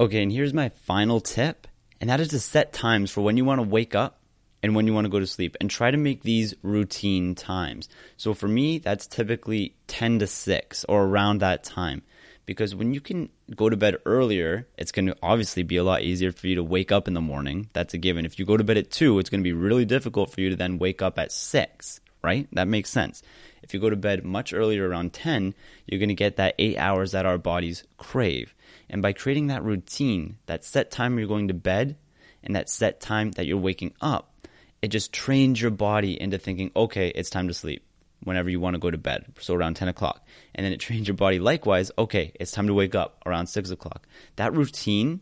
Okay, 0.00 0.20
and 0.20 0.32
here's 0.32 0.52
my 0.52 0.70
final 0.70 1.20
tip, 1.20 1.68
and 2.00 2.10
that 2.10 2.18
is 2.18 2.30
to 2.30 2.40
set 2.40 2.72
times 2.72 3.12
for 3.12 3.20
when 3.20 3.36
you 3.36 3.44
want 3.44 3.60
to 3.60 3.68
wake 3.68 3.94
up 3.94 4.18
and 4.60 4.74
when 4.74 4.88
you 4.88 4.92
want 4.92 5.04
to 5.04 5.08
go 5.08 5.20
to 5.20 5.26
sleep 5.28 5.56
and 5.60 5.70
try 5.70 5.92
to 5.92 5.96
make 5.96 6.24
these 6.24 6.52
routine 6.62 7.36
times. 7.36 7.88
So 8.16 8.34
for 8.34 8.48
me, 8.48 8.78
that's 8.78 9.06
typically 9.06 9.76
10 9.86 10.18
to 10.18 10.26
6 10.26 10.84
or 10.88 11.04
around 11.04 11.42
that 11.42 11.62
time 11.62 12.02
because 12.46 12.74
when 12.74 12.94
you 12.94 13.00
can 13.00 13.28
go 13.54 13.68
to 13.68 13.76
bed 13.76 13.96
earlier, 14.04 14.66
it's 14.76 14.92
going 14.92 15.06
to 15.06 15.16
obviously 15.22 15.62
be 15.62 15.76
a 15.76 15.84
lot 15.84 16.02
easier 16.02 16.32
for 16.32 16.46
you 16.46 16.56
to 16.56 16.64
wake 16.64 16.92
up 16.92 17.08
in 17.08 17.14
the 17.14 17.20
morning. 17.20 17.68
That's 17.72 17.94
a 17.94 17.98
given. 17.98 18.24
If 18.24 18.38
you 18.38 18.44
go 18.44 18.56
to 18.56 18.64
bed 18.64 18.76
at 18.76 18.90
2, 18.90 19.18
it's 19.18 19.30
going 19.30 19.40
to 19.40 19.44
be 19.44 19.52
really 19.52 19.84
difficult 19.84 20.30
for 20.32 20.40
you 20.40 20.50
to 20.50 20.56
then 20.56 20.78
wake 20.78 21.02
up 21.02 21.18
at 21.18 21.32
6, 21.32 22.00
right? 22.22 22.48
That 22.52 22.68
makes 22.68 22.90
sense. 22.90 23.22
If 23.62 23.74
you 23.74 23.80
go 23.80 23.90
to 23.90 23.96
bed 23.96 24.24
much 24.24 24.52
earlier 24.52 24.88
around 24.88 25.12
10, 25.12 25.54
you're 25.86 26.00
going 26.00 26.08
to 26.08 26.14
get 26.14 26.36
that 26.36 26.54
8 26.58 26.78
hours 26.78 27.12
that 27.12 27.26
our 27.26 27.38
bodies 27.38 27.84
crave. 27.98 28.54
And 28.88 29.02
by 29.02 29.12
creating 29.12 29.48
that 29.48 29.62
routine, 29.62 30.38
that 30.46 30.64
set 30.64 30.90
time 30.90 31.18
you're 31.18 31.28
going 31.28 31.48
to 31.48 31.54
bed 31.54 31.96
and 32.42 32.56
that 32.56 32.70
set 32.70 33.00
time 33.00 33.32
that 33.32 33.46
you're 33.46 33.58
waking 33.58 33.94
up, 34.00 34.48
it 34.82 34.88
just 34.88 35.12
trains 35.12 35.60
your 35.60 35.70
body 35.70 36.20
into 36.20 36.38
thinking, 36.38 36.72
okay, 36.74 37.08
it's 37.08 37.30
time 37.30 37.48
to 37.48 37.54
sleep 37.54 37.84
whenever 38.24 38.50
you 38.50 38.60
want 38.60 38.74
to 38.74 38.80
go 38.80 38.90
to 38.90 38.98
bed, 38.98 39.26
so 39.40 39.54
around 39.54 39.74
10 39.74 39.88
o'clock. 39.88 40.26
And 40.54 40.64
then 40.64 40.72
it 40.72 40.80
trains 40.80 41.08
your 41.08 41.16
body 41.16 41.38
likewise, 41.38 41.90
okay, 41.98 42.32
it's 42.38 42.52
time 42.52 42.66
to 42.66 42.74
wake 42.74 42.94
up 42.94 43.22
around 43.26 43.46
6 43.46 43.70
o'clock. 43.70 44.06
That 44.36 44.54
routine 44.54 45.20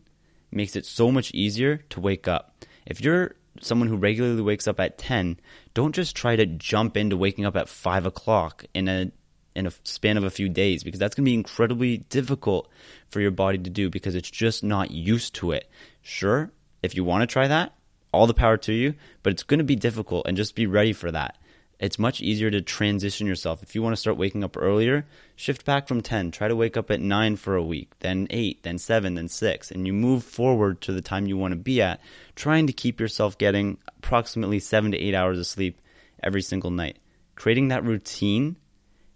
makes 0.51 0.75
it 0.75 0.85
so 0.85 1.11
much 1.11 1.31
easier 1.33 1.77
to 1.89 1.99
wake 1.99 2.27
up. 2.27 2.65
If 2.85 3.01
you're 3.01 3.35
someone 3.61 3.87
who 3.87 3.97
regularly 3.97 4.41
wakes 4.41 4.67
up 4.67 4.79
at 4.79 4.97
10, 4.97 5.39
don't 5.73 5.93
just 5.93 6.15
try 6.15 6.35
to 6.35 6.45
jump 6.45 6.97
into 6.97 7.17
waking 7.17 7.45
up 7.45 7.55
at 7.55 7.69
5 7.69 8.05
o'clock 8.05 8.65
in 8.73 8.87
a 8.87 9.11
in 9.55 9.65
a 9.65 9.71
span 9.83 10.15
of 10.15 10.23
a 10.23 10.29
few 10.29 10.47
days 10.47 10.83
because 10.83 10.99
that's 10.99 11.15
going 11.15 11.25
to 11.25 11.29
be 11.29 11.33
incredibly 11.33 11.97
difficult 11.97 12.69
for 13.09 13.19
your 13.19 13.31
body 13.31 13.57
to 13.57 13.69
do 13.69 13.89
because 13.89 14.15
it's 14.15 14.29
just 14.29 14.63
not 14.63 14.91
used 14.91 15.33
to 15.35 15.51
it. 15.51 15.69
Sure, 16.01 16.51
if 16.83 16.95
you 16.95 17.03
want 17.03 17.23
to 17.23 17.27
try 17.27 17.47
that, 17.47 17.73
all 18.13 18.27
the 18.27 18.33
power 18.33 18.57
to 18.57 18.71
you, 18.71 18.93
but 19.23 19.33
it's 19.33 19.43
going 19.43 19.57
to 19.57 19.63
be 19.63 19.75
difficult 19.75 20.27
and 20.27 20.37
just 20.37 20.55
be 20.55 20.67
ready 20.67 20.93
for 20.93 21.11
that 21.11 21.35
it's 21.79 21.97
much 21.97 22.21
easier 22.21 22.51
to 22.51 22.61
transition 22.61 23.25
yourself. 23.25 23.63
If 23.63 23.73
you 23.73 23.81
want 23.81 23.93
to 23.93 23.99
start 23.99 24.17
waking 24.17 24.43
up 24.43 24.57
earlier, 24.57 25.05
shift 25.37 25.65
back 25.65 25.87
from 25.87 26.01
10. 26.01 26.31
Try 26.31 26.49
to 26.49 26.55
wake 26.55 26.75
up 26.75 26.91
at 26.91 26.99
9 26.99 27.37
for 27.37 27.55
a 27.55 27.63
week, 27.63 27.91
then 27.99 28.27
8, 28.29 28.63
then 28.63 28.77
7, 28.77 29.15
then 29.15 29.29
6, 29.29 29.71
and 29.71 29.87
you 29.87 29.93
move 29.93 30.23
forward 30.23 30.81
to 30.81 30.91
the 30.91 31.01
time 31.01 31.25
you 31.25 31.37
want 31.37 31.53
to 31.53 31.59
be 31.59 31.81
at, 31.81 32.01
trying 32.35 32.67
to 32.67 32.73
keep 32.73 32.99
yourself 32.99 33.37
getting 33.37 33.77
approximately 33.97 34.59
7 34.59 34.91
to 34.91 34.97
8 34.97 35.15
hours 35.15 35.39
of 35.39 35.47
sleep 35.47 35.79
every 36.21 36.41
single 36.41 36.71
night. 36.71 36.99
Creating 37.35 37.69
that 37.69 37.85
routine 37.85 38.57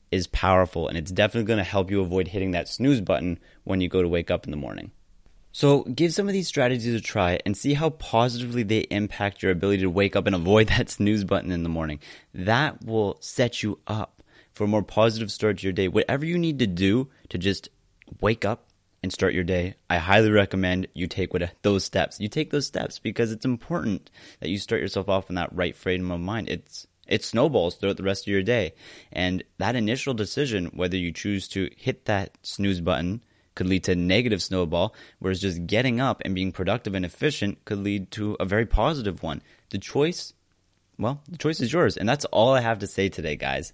is 0.10 0.28
powerful, 0.28 0.88
and 0.88 0.98
it's 0.98 1.12
definitely 1.12 1.48
going 1.48 1.58
to 1.58 1.64
help 1.64 1.92
you 1.92 2.00
avoid 2.00 2.30
hitting 2.30 2.52
that 2.52 2.70
snooze 2.70 3.02
button 3.02 3.40
when 3.66 3.82
you 3.82 3.90
go 3.90 4.02
to 4.02 4.08
wake 4.08 4.32
up 4.32 4.46
in 4.46 4.52
the 4.52 4.58
morning. 4.58 4.92
So 5.56 5.84
give 5.84 6.16
some 6.16 6.28
of 6.28 6.34
these 6.34 6.48
strategies 6.48 6.96
a 6.96 7.00
try 7.00 7.40
and 7.46 7.56
see 7.56 7.76
how 7.76 7.92
positively 7.92 8.64
they 8.64 8.80
impact 8.80 9.44
your 9.44 9.52
ability 9.52 9.84
to 9.84 9.90
wake 9.90 10.16
up 10.16 10.26
and 10.26 10.36
avoid 10.36 10.68
that 10.70 10.90
snooze 10.90 11.24
button 11.24 11.52
in 11.52 11.62
the 11.62 11.70
morning. 11.70 12.00
That 12.34 12.84
will 12.84 13.18
set 13.20 13.62
you 13.62 13.80
up 13.86 14.24
for 14.52 14.64
a 14.64 14.68
more 14.68 14.82
positive 14.82 15.32
start 15.32 15.60
to 15.60 15.64
your 15.64 15.72
day. 15.72 15.88
Whatever 15.88 16.26
you 16.26 16.40
need 16.40 16.58
to 16.60 16.68
do 16.68 17.08
to 17.30 17.38
just 17.38 17.70
wake 18.20 18.44
up 18.44 18.68
and 19.04 19.14
start 19.14 19.36
your 19.36 19.44
day, 19.44 19.76
I 19.92 19.98
highly 19.98 20.32
recommend 20.32 20.88
you 20.96 21.06
take 21.06 21.32
those 21.62 21.84
steps. 21.84 22.20
You 22.20 22.30
take 22.30 22.50
those 22.50 22.66
steps 22.66 22.98
because 22.98 23.32
it's 23.32 23.46
important 23.46 24.10
that 24.40 24.50
you 24.50 24.58
start 24.58 24.82
yourself 24.82 25.08
off 25.08 25.30
in 25.30 25.36
that 25.36 25.54
right 25.56 25.76
frame 25.76 26.10
of 26.12 26.20
mind. 26.20 26.50
It's 26.50 26.88
it 27.08 27.24
snowballs 27.24 27.76
throughout 27.76 27.98
the 27.98 28.04
rest 28.04 28.24
of 28.24 28.32
your 28.32 28.42
day. 28.42 28.74
And 29.12 29.44
that 29.60 29.76
initial 29.76 30.16
decision, 30.16 30.72
whether 30.74 30.98
you 30.98 31.12
choose 31.12 31.48
to 31.50 31.70
hit 31.78 32.06
that 32.06 32.38
snooze 32.42 32.82
button 32.82 33.22
could 33.56 33.68
lead 33.68 33.84
to 33.86 33.94
a 33.94 33.96
negative 33.96 34.42
snowball, 34.42 34.96
whereas 35.20 35.42
just 35.42 35.66
getting 35.66 36.00
up 36.00 36.22
and 36.26 36.36
being 36.36 36.52
productive 36.52 36.96
and 36.96 37.06
efficient 37.06 37.64
could 37.66 37.80
lead 37.80 38.12
to 38.12 38.36
a 38.40 38.46
very 38.46 38.66
positive 38.66 39.24
one. 39.24 39.42
The 39.70 39.78
choice, 39.78 40.34
well, 40.98 41.22
the 41.30 41.38
choice 41.38 41.62
is 41.62 41.72
yours. 41.72 41.98
And 41.98 42.08
that's 42.08 42.26
all 42.26 42.54
I 42.54 42.62
have 42.62 42.80
to 42.80 42.88
say 42.88 43.10
today, 43.10 43.36
guys. 43.36 43.74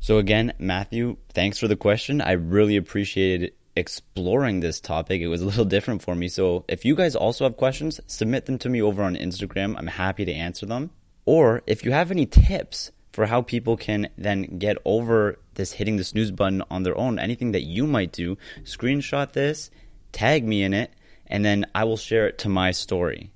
So 0.00 0.18
again, 0.18 0.52
Matthew, 0.58 1.16
thanks 1.32 1.58
for 1.58 1.68
the 1.68 1.76
question. 1.76 2.20
I 2.20 2.32
really 2.32 2.76
appreciated 2.76 3.52
exploring 3.76 4.60
this 4.60 4.80
topic. 4.80 5.20
It 5.20 5.28
was 5.28 5.42
a 5.42 5.46
little 5.46 5.64
different 5.64 6.02
for 6.02 6.14
me. 6.14 6.28
So 6.28 6.64
if 6.68 6.84
you 6.84 6.94
guys 6.94 7.14
also 7.14 7.44
have 7.44 7.56
questions, 7.56 8.00
submit 8.06 8.46
them 8.46 8.58
to 8.58 8.68
me 8.68 8.82
over 8.82 9.02
on 9.02 9.16
Instagram. 9.16 9.76
I'm 9.76 9.86
happy 9.86 10.24
to 10.24 10.32
answer 10.32 10.66
them. 10.66 10.90
Or 11.24 11.62
if 11.66 11.84
you 11.84 11.92
have 11.92 12.10
any 12.10 12.26
tips 12.26 12.92
for 13.16 13.24
how 13.24 13.40
people 13.40 13.78
can 13.78 14.10
then 14.18 14.58
get 14.58 14.76
over 14.84 15.38
this 15.54 15.72
hitting 15.72 15.96
the 15.96 16.04
snooze 16.04 16.30
button 16.30 16.62
on 16.70 16.82
their 16.82 16.94
own. 16.98 17.18
Anything 17.18 17.52
that 17.52 17.62
you 17.62 17.86
might 17.86 18.12
do, 18.12 18.36
screenshot 18.64 19.32
this, 19.32 19.70
tag 20.12 20.44
me 20.44 20.62
in 20.62 20.74
it, 20.74 20.90
and 21.26 21.42
then 21.42 21.64
I 21.74 21.84
will 21.84 21.96
share 21.96 22.26
it 22.26 22.36
to 22.40 22.50
my 22.50 22.72
story. 22.72 23.30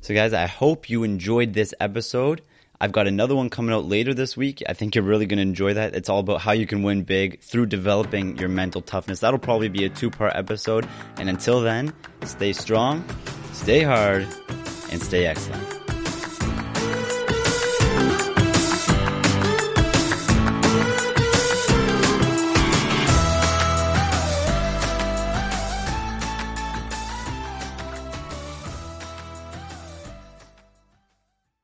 So, 0.00 0.14
guys, 0.14 0.32
I 0.32 0.46
hope 0.46 0.88
you 0.88 1.04
enjoyed 1.04 1.52
this 1.52 1.74
episode. 1.80 2.40
I've 2.80 2.92
got 2.92 3.06
another 3.06 3.36
one 3.36 3.50
coming 3.50 3.74
out 3.74 3.84
later 3.84 4.14
this 4.14 4.38
week. 4.38 4.62
I 4.66 4.72
think 4.72 4.94
you're 4.94 5.04
really 5.04 5.26
going 5.26 5.36
to 5.36 5.42
enjoy 5.42 5.74
that. 5.74 5.94
It's 5.94 6.08
all 6.08 6.20
about 6.20 6.40
how 6.40 6.52
you 6.52 6.66
can 6.66 6.82
win 6.82 7.02
big 7.02 7.42
through 7.42 7.66
developing 7.66 8.38
your 8.38 8.48
mental 8.48 8.80
toughness. 8.80 9.20
That'll 9.20 9.38
probably 9.38 9.68
be 9.68 9.84
a 9.84 9.90
two 9.90 10.08
part 10.08 10.34
episode. 10.34 10.88
And 11.18 11.28
until 11.28 11.60
then, 11.60 11.92
stay 12.22 12.54
strong, 12.54 13.04
stay 13.52 13.82
hard, 13.82 14.26
and 14.90 15.02
stay 15.02 15.26
excellent. 15.26 15.83